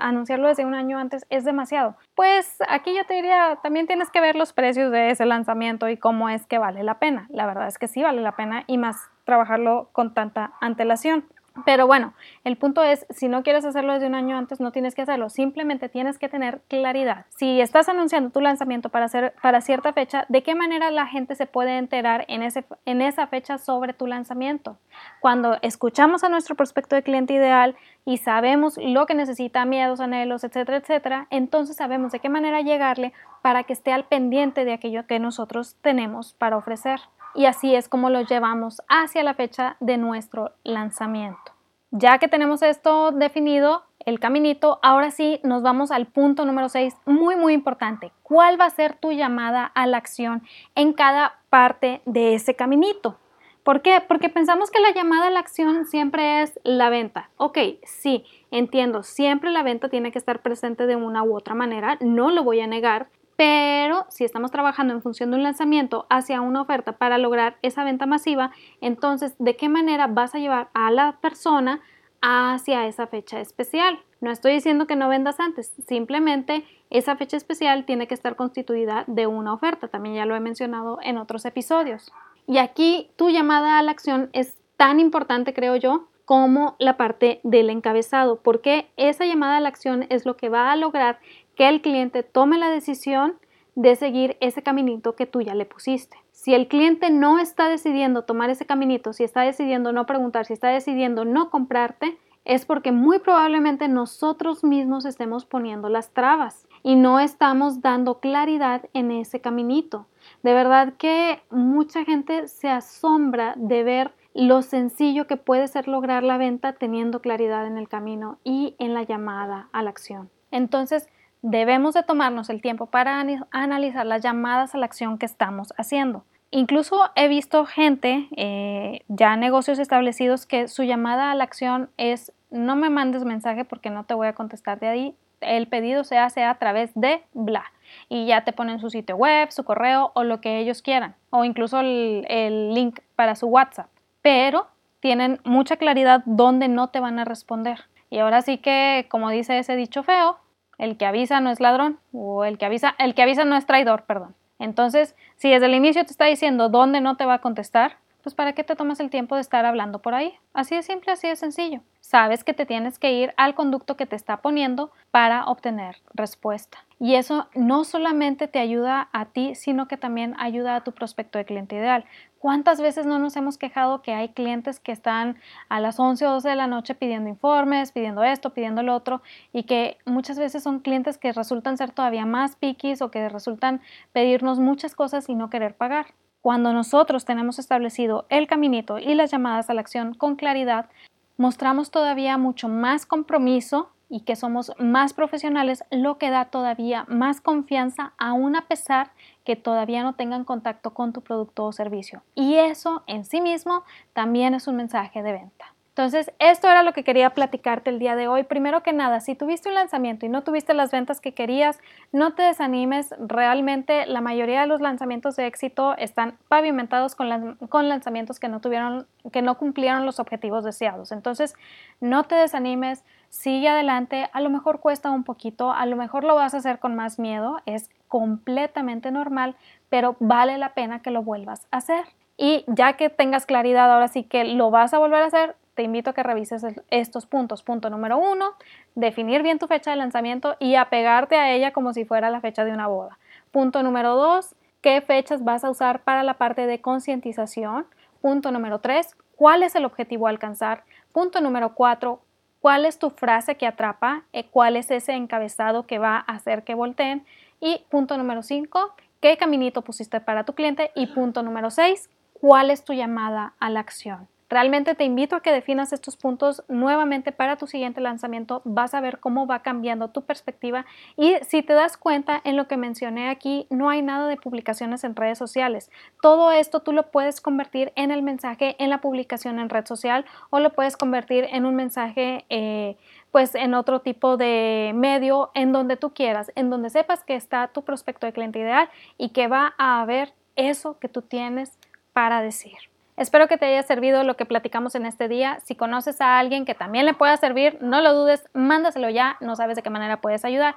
anunciarlo 0.00 0.48
desde 0.48 0.64
un 0.64 0.74
año 0.74 0.98
antes 0.98 1.26
es 1.30 1.44
demasiado. 1.44 1.96
Pues 2.14 2.56
aquí 2.68 2.94
yo 2.94 3.04
te 3.06 3.14
diría, 3.14 3.58
también 3.62 3.86
tienes 3.86 4.10
que 4.10 4.20
ver 4.20 4.36
los 4.36 4.52
precios 4.52 4.90
de 4.90 5.10
ese 5.10 5.26
lanzamiento 5.26 5.88
y 5.88 5.96
cómo 5.96 6.28
es 6.28 6.46
que 6.46 6.58
vale 6.58 6.82
la 6.82 6.98
pena. 6.98 7.26
La 7.30 7.46
verdad 7.46 7.68
es 7.68 7.78
que 7.78 7.88
sí 7.88 8.02
vale 8.02 8.20
la 8.22 8.36
pena 8.36 8.64
y 8.66 8.78
más 8.78 9.10
trabajarlo 9.24 9.90
con 9.92 10.14
tanta 10.14 10.52
antelación. 10.60 11.24
Pero 11.64 11.86
bueno, 11.86 12.14
el 12.44 12.56
punto 12.56 12.82
es, 12.82 13.06
si 13.10 13.28
no 13.28 13.42
quieres 13.42 13.64
hacerlo 13.64 13.92
desde 13.92 14.06
un 14.06 14.14
año 14.14 14.36
antes, 14.36 14.60
no 14.60 14.72
tienes 14.72 14.94
que 14.94 15.02
hacerlo, 15.02 15.28
simplemente 15.30 15.88
tienes 15.88 16.18
que 16.18 16.28
tener 16.28 16.60
claridad. 16.68 17.26
Si 17.30 17.60
estás 17.60 17.88
anunciando 17.88 18.30
tu 18.30 18.40
lanzamiento 18.40 18.88
para, 18.88 19.06
hacer, 19.06 19.34
para 19.42 19.60
cierta 19.60 19.92
fecha, 19.92 20.26
¿de 20.28 20.42
qué 20.42 20.54
manera 20.54 20.90
la 20.90 21.06
gente 21.06 21.34
se 21.34 21.46
puede 21.46 21.78
enterar 21.78 22.24
en, 22.28 22.42
ese, 22.42 22.64
en 22.84 23.02
esa 23.02 23.26
fecha 23.26 23.58
sobre 23.58 23.92
tu 23.92 24.06
lanzamiento? 24.06 24.78
Cuando 25.20 25.58
escuchamos 25.62 26.24
a 26.24 26.28
nuestro 26.28 26.54
prospecto 26.54 26.96
de 26.96 27.02
cliente 27.02 27.34
ideal 27.34 27.76
y 28.04 28.18
sabemos 28.18 28.78
lo 28.78 29.06
que 29.06 29.14
necesita, 29.14 29.64
miedos, 29.64 30.00
anhelos, 30.00 30.44
etcétera, 30.44 30.78
etcétera, 30.78 31.26
entonces 31.30 31.76
sabemos 31.76 32.12
de 32.12 32.20
qué 32.20 32.28
manera 32.28 32.60
llegarle 32.60 33.12
para 33.42 33.64
que 33.64 33.72
esté 33.72 33.92
al 33.92 34.04
pendiente 34.04 34.64
de 34.64 34.72
aquello 34.72 35.06
que 35.06 35.18
nosotros 35.18 35.76
tenemos 35.80 36.34
para 36.34 36.56
ofrecer 36.56 37.00
y 37.34 37.46
así 37.46 37.74
es 37.74 37.88
como 37.88 38.10
lo 38.10 38.22
llevamos 38.22 38.82
hacia 38.88 39.22
la 39.22 39.34
fecha 39.34 39.76
de 39.80 39.96
nuestro 39.96 40.52
lanzamiento. 40.64 41.52
Ya 41.90 42.18
que 42.18 42.28
tenemos 42.28 42.62
esto 42.62 43.10
definido, 43.10 43.82
el 44.06 44.20
caminito, 44.20 44.78
ahora 44.82 45.10
sí 45.10 45.40
nos 45.42 45.62
vamos 45.62 45.90
al 45.90 46.06
punto 46.06 46.44
número 46.44 46.68
6, 46.68 46.96
muy 47.04 47.36
muy 47.36 47.52
importante. 47.52 48.12
¿Cuál 48.22 48.60
va 48.60 48.66
a 48.66 48.70
ser 48.70 48.94
tu 48.94 49.12
llamada 49.12 49.64
a 49.64 49.86
la 49.86 49.96
acción 49.96 50.42
en 50.74 50.92
cada 50.92 51.40
parte 51.50 52.00
de 52.06 52.34
ese 52.34 52.54
caminito? 52.54 53.18
¿Por 53.64 53.82
qué? 53.82 54.02
Porque 54.06 54.28
pensamos 54.28 54.70
que 54.70 54.80
la 54.80 54.92
llamada 54.92 55.26
a 55.26 55.30
la 55.30 55.40
acción 55.40 55.84
siempre 55.84 56.42
es 56.42 56.58
la 56.64 56.88
venta. 56.88 57.30
Ok, 57.36 57.58
sí, 57.82 58.24
entiendo, 58.50 59.02
siempre 59.02 59.50
la 59.50 59.62
venta 59.62 59.88
tiene 59.88 60.12
que 60.12 60.18
estar 60.18 60.40
presente 60.40 60.86
de 60.86 60.96
una 60.96 61.22
u 61.22 61.36
otra 61.36 61.54
manera, 61.54 61.98
no 62.00 62.30
lo 62.30 62.42
voy 62.42 62.60
a 62.60 62.66
negar, 62.66 63.08
pero 63.40 64.04
si 64.10 64.24
estamos 64.24 64.50
trabajando 64.50 64.92
en 64.92 65.00
función 65.00 65.30
de 65.30 65.38
un 65.38 65.42
lanzamiento 65.42 66.04
hacia 66.10 66.42
una 66.42 66.60
oferta 66.60 66.98
para 66.98 67.16
lograr 67.16 67.56
esa 67.62 67.84
venta 67.84 68.04
masiva, 68.04 68.50
entonces, 68.82 69.34
¿de 69.38 69.56
qué 69.56 69.70
manera 69.70 70.08
vas 70.08 70.34
a 70.34 70.38
llevar 70.38 70.68
a 70.74 70.90
la 70.90 71.16
persona 71.22 71.80
hacia 72.20 72.86
esa 72.86 73.06
fecha 73.06 73.40
especial? 73.40 73.98
No 74.20 74.30
estoy 74.30 74.52
diciendo 74.52 74.86
que 74.86 74.94
no 74.94 75.08
vendas 75.08 75.40
antes, 75.40 75.72
simplemente 75.88 76.66
esa 76.90 77.16
fecha 77.16 77.38
especial 77.38 77.86
tiene 77.86 78.06
que 78.06 78.12
estar 78.12 78.36
constituida 78.36 79.04
de 79.06 79.26
una 79.26 79.54
oferta, 79.54 79.88
también 79.88 80.16
ya 80.16 80.26
lo 80.26 80.36
he 80.36 80.40
mencionado 80.40 80.98
en 81.02 81.16
otros 81.16 81.46
episodios. 81.46 82.12
Y 82.46 82.58
aquí 82.58 83.10
tu 83.16 83.30
llamada 83.30 83.78
a 83.78 83.82
la 83.82 83.92
acción 83.92 84.28
es 84.34 84.58
tan 84.76 85.00
importante, 85.00 85.54
creo 85.54 85.76
yo, 85.76 86.10
como 86.30 86.76
la 86.78 86.96
parte 86.96 87.40
del 87.42 87.70
encabezado, 87.70 88.40
porque 88.40 88.88
esa 88.96 89.24
llamada 89.24 89.56
a 89.56 89.60
la 89.60 89.68
acción 89.68 90.06
es 90.10 90.24
lo 90.24 90.36
que 90.36 90.48
va 90.48 90.70
a 90.70 90.76
lograr 90.76 91.18
que 91.60 91.68
el 91.68 91.82
cliente 91.82 92.22
tome 92.22 92.56
la 92.56 92.70
decisión 92.70 93.34
de 93.74 93.94
seguir 93.94 94.38
ese 94.40 94.62
caminito 94.62 95.14
que 95.14 95.26
tú 95.26 95.42
ya 95.42 95.54
le 95.54 95.66
pusiste. 95.66 96.16
Si 96.32 96.54
el 96.54 96.68
cliente 96.68 97.10
no 97.10 97.38
está 97.38 97.68
decidiendo 97.68 98.22
tomar 98.22 98.48
ese 98.48 98.64
caminito, 98.64 99.12
si 99.12 99.24
está 99.24 99.42
decidiendo 99.42 99.92
no 99.92 100.06
preguntar, 100.06 100.46
si 100.46 100.54
está 100.54 100.68
decidiendo 100.68 101.26
no 101.26 101.50
comprarte, 101.50 102.16
es 102.46 102.64
porque 102.64 102.92
muy 102.92 103.18
probablemente 103.18 103.88
nosotros 103.88 104.64
mismos 104.64 105.04
estemos 105.04 105.44
poniendo 105.44 105.90
las 105.90 106.14
trabas 106.14 106.66
y 106.82 106.96
no 106.96 107.20
estamos 107.20 107.82
dando 107.82 108.20
claridad 108.20 108.88
en 108.94 109.10
ese 109.10 109.42
caminito. 109.42 110.06
De 110.42 110.54
verdad 110.54 110.94
que 110.96 111.42
mucha 111.50 112.06
gente 112.06 112.48
se 112.48 112.70
asombra 112.70 113.52
de 113.58 113.82
ver 113.82 114.14
lo 114.32 114.62
sencillo 114.62 115.26
que 115.26 115.36
puede 115.36 115.68
ser 115.68 115.88
lograr 115.88 116.22
la 116.22 116.38
venta 116.38 116.72
teniendo 116.72 117.20
claridad 117.20 117.66
en 117.66 117.76
el 117.76 117.86
camino 117.86 118.38
y 118.44 118.76
en 118.78 118.94
la 118.94 119.02
llamada 119.02 119.68
a 119.72 119.82
la 119.82 119.90
acción. 119.90 120.30
Entonces, 120.50 121.06
debemos 121.42 121.94
de 121.94 122.02
tomarnos 122.02 122.50
el 122.50 122.60
tiempo 122.60 122.86
para 122.86 123.24
analizar 123.50 124.06
las 124.06 124.22
llamadas 124.22 124.74
a 124.74 124.78
la 124.78 124.86
acción 124.86 125.18
que 125.18 125.26
estamos 125.26 125.72
haciendo. 125.76 126.24
Incluso 126.50 126.98
he 127.14 127.28
visto 127.28 127.64
gente, 127.64 128.28
eh, 128.36 129.02
ya 129.08 129.36
negocios 129.36 129.78
establecidos, 129.78 130.46
que 130.46 130.66
su 130.66 130.82
llamada 130.82 131.30
a 131.30 131.34
la 131.34 131.44
acción 131.44 131.90
es 131.96 132.32
no 132.50 132.74
me 132.74 132.90
mandes 132.90 133.24
mensaje 133.24 133.64
porque 133.64 133.90
no 133.90 134.04
te 134.04 134.14
voy 134.14 134.26
a 134.26 134.34
contestar 134.34 134.80
de 134.80 134.88
ahí. 134.88 135.14
El 135.40 135.68
pedido 135.68 136.02
se 136.02 136.18
hace 136.18 136.42
a 136.42 136.56
través 136.56 136.90
de 136.94 137.22
bla. 137.32 137.64
Y 138.08 138.26
ya 138.26 138.44
te 138.44 138.52
ponen 138.52 138.80
su 138.80 138.90
sitio 138.90 139.16
web, 139.16 139.50
su 139.52 139.64
correo 139.64 140.10
o 140.14 140.24
lo 140.24 140.40
que 140.40 140.58
ellos 140.58 140.82
quieran. 140.82 141.14
O 141.30 141.44
incluso 141.44 141.80
el, 141.80 142.26
el 142.28 142.74
link 142.74 142.98
para 143.14 143.36
su 143.36 143.46
WhatsApp. 143.46 143.88
Pero 144.20 144.66
tienen 144.98 145.40
mucha 145.44 145.76
claridad 145.76 146.22
dónde 146.26 146.68
no 146.68 146.88
te 146.88 147.00
van 147.00 147.18
a 147.20 147.24
responder. 147.24 147.78
Y 148.10 148.18
ahora 148.18 148.42
sí 148.42 148.58
que, 148.58 149.06
como 149.08 149.30
dice 149.30 149.58
ese 149.58 149.76
dicho 149.76 150.02
feo, 150.02 150.36
el 150.80 150.96
que 150.96 151.06
avisa 151.06 151.40
no 151.40 151.50
es 151.50 151.60
ladrón. 151.60 152.00
O 152.12 152.44
el 152.44 152.58
que 152.58 152.64
avisa, 152.64 152.94
el 152.98 153.14
que 153.14 153.22
avisa 153.22 153.44
no 153.44 153.56
es 153.56 153.66
traidor, 153.66 154.04
perdón. 154.04 154.34
Entonces, 154.58 155.14
si 155.36 155.50
desde 155.50 155.66
el 155.66 155.74
inicio 155.74 156.04
te 156.04 156.10
está 156.10 156.24
diciendo 156.24 156.68
dónde 156.68 157.00
no 157.00 157.16
te 157.16 157.26
va 157.26 157.34
a 157.34 157.40
contestar, 157.40 157.98
pues 158.22 158.34
¿para 158.34 158.52
qué 158.52 158.64
te 158.64 158.76
tomas 158.76 159.00
el 159.00 159.10
tiempo 159.10 159.34
de 159.34 159.40
estar 159.40 159.64
hablando 159.64 160.00
por 160.00 160.14
ahí? 160.14 160.34
Así 160.52 160.74
de 160.74 160.82
simple, 160.82 161.12
así 161.12 161.28
de 161.28 161.36
sencillo. 161.36 161.80
Sabes 162.00 162.44
que 162.44 162.54
te 162.54 162.66
tienes 162.66 162.98
que 162.98 163.12
ir 163.12 163.32
al 163.36 163.54
conducto 163.54 163.96
que 163.96 164.06
te 164.06 164.16
está 164.16 164.38
poniendo 164.38 164.90
para 165.10 165.44
obtener 165.44 165.96
respuesta. 166.12 166.78
Y 166.98 167.14
eso 167.14 167.48
no 167.54 167.84
solamente 167.84 168.48
te 168.48 168.58
ayuda 168.58 169.08
a 169.12 169.26
ti, 169.26 169.54
sino 169.54 169.86
que 169.88 169.96
también 169.96 170.34
ayuda 170.38 170.76
a 170.76 170.84
tu 170.84 170.92
prospecto 170.92 171.38
de 171.38 171.44
cliente 171.44 171.76
ideal. 171.76 172.04
¿Cuántas 172.38 172.80
veces 172.80 173.06
no 173.06 173.18
nos 173.18 173.36
hemos 173.36 173.58
quejado 173.58 174.02
que 174.02 174.12
hay 174.12 174.30
clientes 174.30 174.80
que 174.80 174.92
están 174.92 175.36
a 175.68 175.80
las 175.80 176.00
11 176.00 176.26
o 176.26 176.32
12 176.32 176.48
de 176.48 176.56
la 176.56 176.66
noche 176.66 176.94
pidiendo 176.94 177.28
informes, 177.28 177.92
pidiendo 177.92 178.24
esto, 178.24 178.54
pidiendo 178.54 178.82
lo 178.82 178.94
otro, 178.94 179.22
y 179.52 179.62
que 179.64 179.98
muchas 180.04 180.38
veces 180.38 180.62
son 180.62 180.80
clientes 180.80 181.18
que 181.18 181.32
resultan 181.32 181.76
ser 181.76 181.90
todavía 181.90 182.26
más 182.26 182.56
piquis 182.56 183.02
o 183.02 183.10
que 183.10 183.28
resultan 183.28 183.80
pedirnos 184.12 184.58
muchas 184.58 184.94
cosas 184.94 185.28
y 185.28 185.34
no 185.34 185.50
querer 185.50 185.74
pagar? 185.74 186.06
Cuando 186.42 186.72
nosotros 186.72 187.26
tenemos 187.26 187.58
establecido 187.58 188.24
el 188.30 188.46
caminito 188.46 188.98
y 188.98 189.14
las 189.14 189.30
llamadas 189.30 189.68
a 189.68 189.74
la 189.74 189.82
acción 189.82 190.14
con 190.14 190.36
claridad, 190.36 190.88
mostramos 191.36 191.90
todavía 191.90 192.38
mucho 192.38 192.68
más 192.68 193.04
compromiso 193.04 193.90
y 194.08 194.20
que 194.20 194.36
somos 194.36 194.72
más 194.78 195.12
profesionales, 195.12 195.84
lo 195.90 196.16
que 196.18 196.30
da 196.30 196.46
todavía 196.46 197.04
más 197.08 197.40
confianza, 197.40 198.14
aún 198.18 198.56
a 198.56 198.66
pesar 198.66 199.12
que 199.44 199.54
todavía 199.54 200.02
no 200.02 200.14
tengan 200.14 200.44
contacto 200.44 200.94
con 200.94 201.12
tu 201.12 201.20
producto 201.20 201.66
o 201.66 201.72
servicio. 201.72 202.22
Y 202.34 202.54
eso 202.54 203.04
en 203.06 203.24
sí 203.24 203.40
mismo 203.40 203.84
también 204.14 204.54
es 204.54 204.66
un 204.66 204.76
mensaje 204.76 205.22
de 205.22 205.32
venta. 205.32 205.74
Entonces, 206.00 206.32
esto 206.38 206.66
era 206.66 206.82
lo 206.82 206.94
que 206.94 207.04
quería 207.04 207.28
platicarte 207.28 207.90
el 207.90 207.98
día 207.98 208.16
de 208.16 208.26
hoy. 208.26 208.44
Primero 208.44 208.82
que 208.82 208.94
nada, 208.94 209.20
si 209.20 209.34
tuviste 209.34 209.68
un 209.68 209.74
lanzamiento 209.74 210.24
y 210.24 210.30
no 210.30 210.42
tuviste 210.42 210.72
las 210.72 210.90
ventas 210.90 211.20
que 211.20 211.34
querías, 211.34 211.78
no 212.10 212.32
te 212.32 212.42
desanimes. 212.42 213.14
Realmente 213.18 214.06
la 214.06 214.22
mayoría 214.22 214.62
de 214.62 214.66
los 214.66 214.80
lanzamientos 214.80 215.36
de 215.36 215.46
éxito 215.46 215.94
están 215.98 216.38
pavimentados 216.48 217.14
con, 217.14 217.56
con 217.68 217.90
lanzamientos 217.90 218.40
que 218.40 218.48
no 218.48 218.62
tuvieron, 218.62 219.08
que 219.30 219.42
no 219.42 219.58
cumplieron 219.58 220.06
los 220.06 220.20
objetivos 220.20 220.64
deseados. 220.64 221.12
Entonces, 221.12 221.52
no 222.00 222.24
te 222.24 222.34
desanimes, 222.34 223.04
sigue 223.28 223.68
adelante. 223.68 224.30
A 224.32 224.40
lo 224.40 224.48
mejor 224.48 224.80
cuesta 224.80 225.10
un 225.10 225.24
poquito, 225.24 225.70
a 225.70 225.84
lo 225.84 225.96
mejor 225.96 226.24
lo 226.24 226.34
vas 226.34 226.54
a 226.54 226.56
hacer 226.56 226.78
con 226.78 226.96
más 226.96 227.18
miedo, 227.18 227.58
es 227.66 227.90
completamente 228.08 229.10
normal, 229.10 229.54
pero 229.90 230.16
vale 230.18 230.56
la 230.56 230.72
pena 230.72 231.02
que 231.02 231.10
lo 231.10 231.22
vuelvas 231.22 231.68
a 231.70 231.76
hacer. 231.76 232.06
Y 232.38 232.64
ya 232.68 232.94
que 232.94 233.10
tengas 233.10 233.44
claridad, 233.44 233.92
ahora 233.92 234.08
sí 234.08 234.22
que 234.22 234.44
lo 234.44 234.70
vas 234.70 234.94
a 234.94 234.98
volver 234.98 235.24
a 235.24 235.26
hacer, 235.26 235.56
te 235.80 235.84
invito 235.84 236.10
a 236.10 236.12
que 236.12 236.22
revises 236.22 236.62
estos 236.90 237.24
puntos. 237.24 237.62
Punto 237.62 237.88
número 237.88 238.18
uno, 238.18 238.52
definir 238.94 239.42
bien 239.42 239.58
tu 239.58 239.66
fecha 239.66 239.90
de 239.90 239.96
lanzamiento 239.96 240.56
y 240.58 240.74
apegarte 240.74 241.36
a 241.36 241.54
ella 241.54 241.72
como 241.72 241.94
si 241.94 242.04
fuera 242.04 242.28
la 242.28 242.42
fecha 242.42 242.66
de 242.66 242.72
una 242.72 242.86
boda. 242.86 243.18
Punto 243.50 243.82
número 243.82 244.14
dos, 244.14 244.54
qué 244.82 245.00
fechas 245.00 245.42
vas 245.42 245.64
a 245.64 245.70
usar 245.70 246.02
para 246.02 246.22
la 246.22 246.34
parte 246.34 246.66
de 246.66 246.82
concientización. 246.82 247.86
Punto 248.20 248.50
número 248.50 248.80
tres, 248.80 249.16
cuál 249.36 249.62
es 249.62 249.74
el 249.74 249.86
objetivo 249.86 250.26
a 250.26 250.30
alcanzar. 250.30 250.84
Punto 251.12 251.40
número 251.40 251.74
cuatro, 251.74 252.20
cuál 252.60 252.84
es 252.84 252.98
tu 252.98 253.08
frase 253.08 253.54
que 253.54 253.66
atrapa, 253.66 254.24
eh, 254.34 254.50
cuál 254.50 254.76
es 254.76 254.90
ese 254.90 255.14
encabezado 255.14 255.86
que 255.86 255.98
va 255.98 256.16
a 256.26 256.34
hacer 256.34 256.62
que 256.62 256.74
volteen. 256.74 257.24
Y 257.58 257.86
punto 257.88 258.18
número 258.18 258.42
cinco, 258.42 258.92
qué 259.22 259.38
caminito 259.38 259.80
pusiste 259.80 260.20
para 260.20 260.44
tu 260.44 260.52
cliente. 260.52 260.90
Y 260.94 261.06
punto 261.06 261.42
número 261.42 261.70
seis, 261.70 262.10
cuál 262.34 262.70
es 262.70 262.84
tu 262.84 262.92
llamada 262.92 263.54
a 263.60 263.70
la 263.70 263.80
acción. 263.80 264.28
Realmente 264.50 264.96
te 264.96 265.04
invito 265.04 265.36
a 265.36 265.42
que 265.42 265.52
definas 265.52 265.92
estos 265.92 266.16
puntos 266.16 266.64
nuevamente 266.66 267.30
para 267.30 267.54
tu 267.54 267.68
siguiente 267.68 268.00
lanzamiento. 268.00 268.62
Vas 268.64 268.94
a 268.94 269.00
ver 269.00 269.20
cómo 269.20 269.46
va 269.46 269.62
cambiando 269.62 270.08
tu 270.08 270.22
perspectiva 270.22 270.86
y 271.16 271.36
si 271.42 271.62
te 271.62 271.72
das 271.72 271.96
cuenta 271.96 272.40
en 272.42 272.56
lo 272.56 272.66
que 272.66 272.76
mencioné 272.76 273.28
aquí, 273.28 273.68
no 273.70 273.90
hay 273.90 274.02
nada 274.02 274.26
de 274.26 274.36
publicaciones 274.36 275.04
en 275.04 275.14
redes 275.14 275.38
sociales. 275.38 275.88
Todo 276.20 276.50
esto 276.50 276.80
tú 276.80 276.92
lo 276.92 277.12
puedes 277.12 277.40
convertir 277.40 277.92
en 277.94 278.10
el 278.10 278.22
mensaje 278.22 278.74
en 278.80 278.90
la 278.90 279.00
publicación 279.00 279.60
en 279.60 279.68
red 279.68 279.86
social 279.86 280.24
o 280.50 280.58
lo 280.58 280.72
puedes 280.72 280.96
convertir 280.96 281.46
en 281.52 281.64
un 281.64 281.76
mensaje 281.76 282.44
eh, 282.48 282.96
pues 283.30 283.54
en 283.54 283.72
otro 283.74 284.00
tipo 284.00 284.36
de 284.36 284.90
medio 284.96 285.52
en 285.54 285.70
donde 285.70 285.96
tú 285.96 286.12
quieras, 286.12 286.50
en 286.56 286.70
donde 286.70 286.90
sepas 286.90 287.22
que 287.22 287.36
está 287.36 287.68
tu 287.68 287.84
prospecto 287.84 288.26
de 288.26 288.32
cliente 288.32 288.58
ideal 288.58 288.90
y 289.16 289.28
que 289.28 289.46
va 289.46 289.74
a 289.78 290.00
haber 290.00 290.32
eso 290.56 290.98
que 290.98 291.08
tú 291.08 291.22
tienes 291.22 291.78
para 292.12 292.42
decir. 292.42 292.89
Espero 293.20 293.48
que 293.48 293.58
te 293.58 293.66
haya 293.66 293.82
servido 293.82 294.24
lo 294.24 294.38
que 294.38 294.46
platicamos 294.46 294.94
en 294.94 295.04
este 295.04 295.28
día. 295.28 295.60
Si 295.62 295.74
conoces 295.74 296.22
a 296.22 296.38
alguien 296.38 296.64
que 296.64 296.74
también 296.74 297.04
le 297.04 297.12
pueda 297.12 297.36
servir, 297.36 297.76
no 297.82 298.00
lo 298.00 298.14
dudes, 298.14 298.48
mándaselo 298.54 299.10
ya, 299.10 299.36
no 299.40 299.56
sabes 299.56 299.76
de 299.76 299.82
qué 299.82 299.90
manera 299.90 300.22
puedes 300.22 300.42
ayudar. 300.46 300.74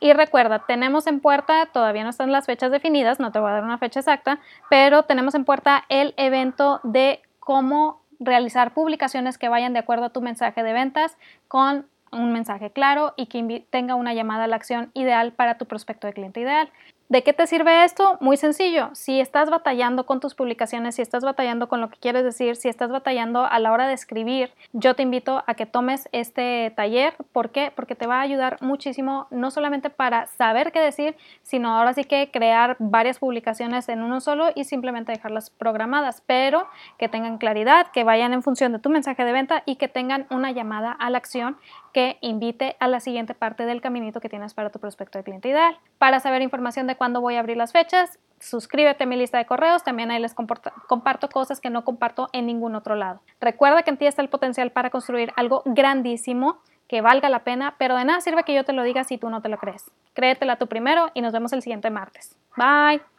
Y 0.00 0.12
recuerda, 0.12 0.66
tenemos 0.66 1.06
en 1.06 1.20
puerta, 1.20 1.66
todavía 1.66 2.02
no 2.02 2.10
están 2.10 2.32
las 2.32 2.46
fechas 2.46 2.72
definidas, 2.72 3.20
no 3.20 3.30
te 3.30 3.38
voy 3.38 3.48
a 3.48 3.54
dar 3.54 3.62
una 3.62 3.78
fecha 3.78 4.00
exacta, 4.00 4.40
pero 4.68 5.04
tenemos 5.04 5.36
en 5.36 5.44
puerta 5.44 5.84
el 5.88 6.14
evento 6.16 6.80
de 6.82 7.22
cómo 7.38 8.02
realizar 8.18 8.74
publicaciones 8.74 9.38
que 9.38 9.48
vayan 9.48 9.72
de 9.72 9.78
acuerdo 9.78 10.06
a 10.06 10.10
tu 10.10 10.20
mensaje 10.20 10.64
de 10.64 10.72
ventas 10.72 11.16
con 11.46 11.86
un 12.10 12.32
mensaje 12.32 12.70
claro 12.70 13.14
y 13.16 13.26
que 13.26 13.66
tenga 13.70 13.94
una 13.94 14.14
llamada 14.14 14.44
a 14.44 14.48
la 14.48 14.56
acción 14.56 14.90
ideal 14.94 15.32
para 15.32 15.58
tu 15.58 15.66
prospecto 15.66 16.08
de 16.08 16.12
cliente 16.12 16.40
ideal. 16.40 16.72
¿De 17.10 17.22
qué 17.22 17.34
te 17.34 17.46
sirve 17.46 17.84
esto? 17.84 18.16
Muy 18.20 18.38
sencillo. 18.38 18.88
Si 18.94 19.20
estás 19.20 19.50
batallando 19.50 20.06
con 20.06 20.20
tus 20.20 20.34
publicaciones, 20.34 20.94
si 20.94 21.02
estás 21.02 21.22
batallando 21.22 21.68
con 21.68 21.82
lo 21.82 21.90
que 21.90 21.98
quieres 21.98 22.24
decir, 22.24 22.56
si 22.56 22.68
estás 22.68 22.90
batallando 22.90 23.44
a 23.44 23.58
la 23.58 23.72
hora 23.72 23.86
de 23.86 23.92
escribir, 23.92 24.54
yo 24.72 24.94
te 24.94 25.02
invito 25.02 25.44
a 25.46 25.54
que 25.54 25.66
tomes 25.66 26.08
este 26.12 26.72
taller. 26.74 27.14
¿Por 27.32 27.50
qué? 27.50 27.72
Porque 27.76 27.94
te 27.94 28.06
va 28.06 28.20
a 28.20 28.22
ayudar 28.22 28.56
muchísimo, 28.62 29.26
no 29.30 29.50
solamente 29.50 29.90
para 29.90 30.28
saber 30.28 30.72
qué 30.72 30.80
decir, 30.80 31.14
sino 31.42 31.76
ahora 31.76 31.92
sí 31.92 32.04
que 32.04 32.30
crear 32.30 32.76
varias 32.78 33.18
publicaciones 33.18 33.90
en 33.90 34.02
uno 34.02 34.22
solo 34.22 34.48
y 34.54 34.64
simplemente 34.64 35.12
dejarlas 35.12 35.50
programadas, 35.50 36.22
pero 36.26 36.66
que 36.96 37.10
tengan 37.10 37.36
claridad, 37.36 37.88
que 37.92 38.02
vayan 38.02 38.32
en 38.32 38.42
función 38.42 38.72
de 38.72 38.78
tu 38.78 38.88
mensaje 38.88 39.26
de 39.26 39.32
venta 39.32 39.62
y 39.66 39.76
que 39.76 39.88
tengan 39.88 40.26
una 40.30 40.52
llamada 40.52 40.92
a 40.92 41.10
la 41.10 41.18
acción 41.18 41.58
que 41.94 42.18
invite 42.20 42.76
a 42.80 42.88
la 42.88 43.00
siguiente 43.00 43.34
parte 43.34 43.64
del 43.64 43.80
caminito 43.80 44.20
que 44.20 44.28
tienes 44.28 44.52
para 44.52 44.68
tu 44.68 44.80
prospecto 44.80 45.16
de 45.16 45.24
cliente 45.24 45.48
ideal. 45.48 45.78
Para 45.96 46.20
saber 46.20 46.42
información 46.42 46.86
de 46.86 46.96
cuándo 46.96 47.22
voy 47.22 47.36
a 47.36 47.40
abrir 47.40 47.56
las 47.56 47.72
fechas, 47.72 48.18
suscríbete 48.40 49.04
a 49.04 49.06
mi 49.06 49.16
lista 49.16 49.38
de 49.38 49.46
correos, 49.46 49.84
también 49.84 50.10
ahí 50.10 50.20
les 50.20 50.34
comparto 50.34 51.28
cosas 51.30 51.60
que 51.60 51.70
no 51.70 51.84
comparto 51.84 52.28
en 52.32 52.46
ningún 52.46 52.74
otro 52.74 52.96
lado. 52.96 53.20
Recuerda 53.40 53.84
que 53.84 53.90
en 53.90 53.96
ti 53.96 54.06
está 54.06 54.20
el 54.20 54.28
potencial 54.28 54.72
para 54.72 54.90
construir 54.90 55.32
algo 55.36 55.62
grandísimo 55.64 56.58
que 56.88 57.00
valga 57.00 57.28
la 57.28 57.44
pena, 57.44 57.76
pero 57.78 57.96
de 57.96 58.04
nada 58.04 58.20
sirve 58.20 58.42
que 58.42 58.54
yo 58.54 58.64
te 58.64 58.72
lo 58.72 58.82
diga 58.82 59.04
si 59.04 59.16
tú 59.16 59.30
no 59.30 59.40
te 59.40 59.48
lo 59.48 59.56
crees. 59.56 59.90
Créetela 60.14 60.56
tú 60.56 60.66
primero 60.66 61.10
y 61.14 61.22
nos 61.22 61.32
vemos 61.32 61.52
el 61.52 61.62
siguiente 61.62 61.90
martes. 61.90 62.36
Bye. 62.56 63.13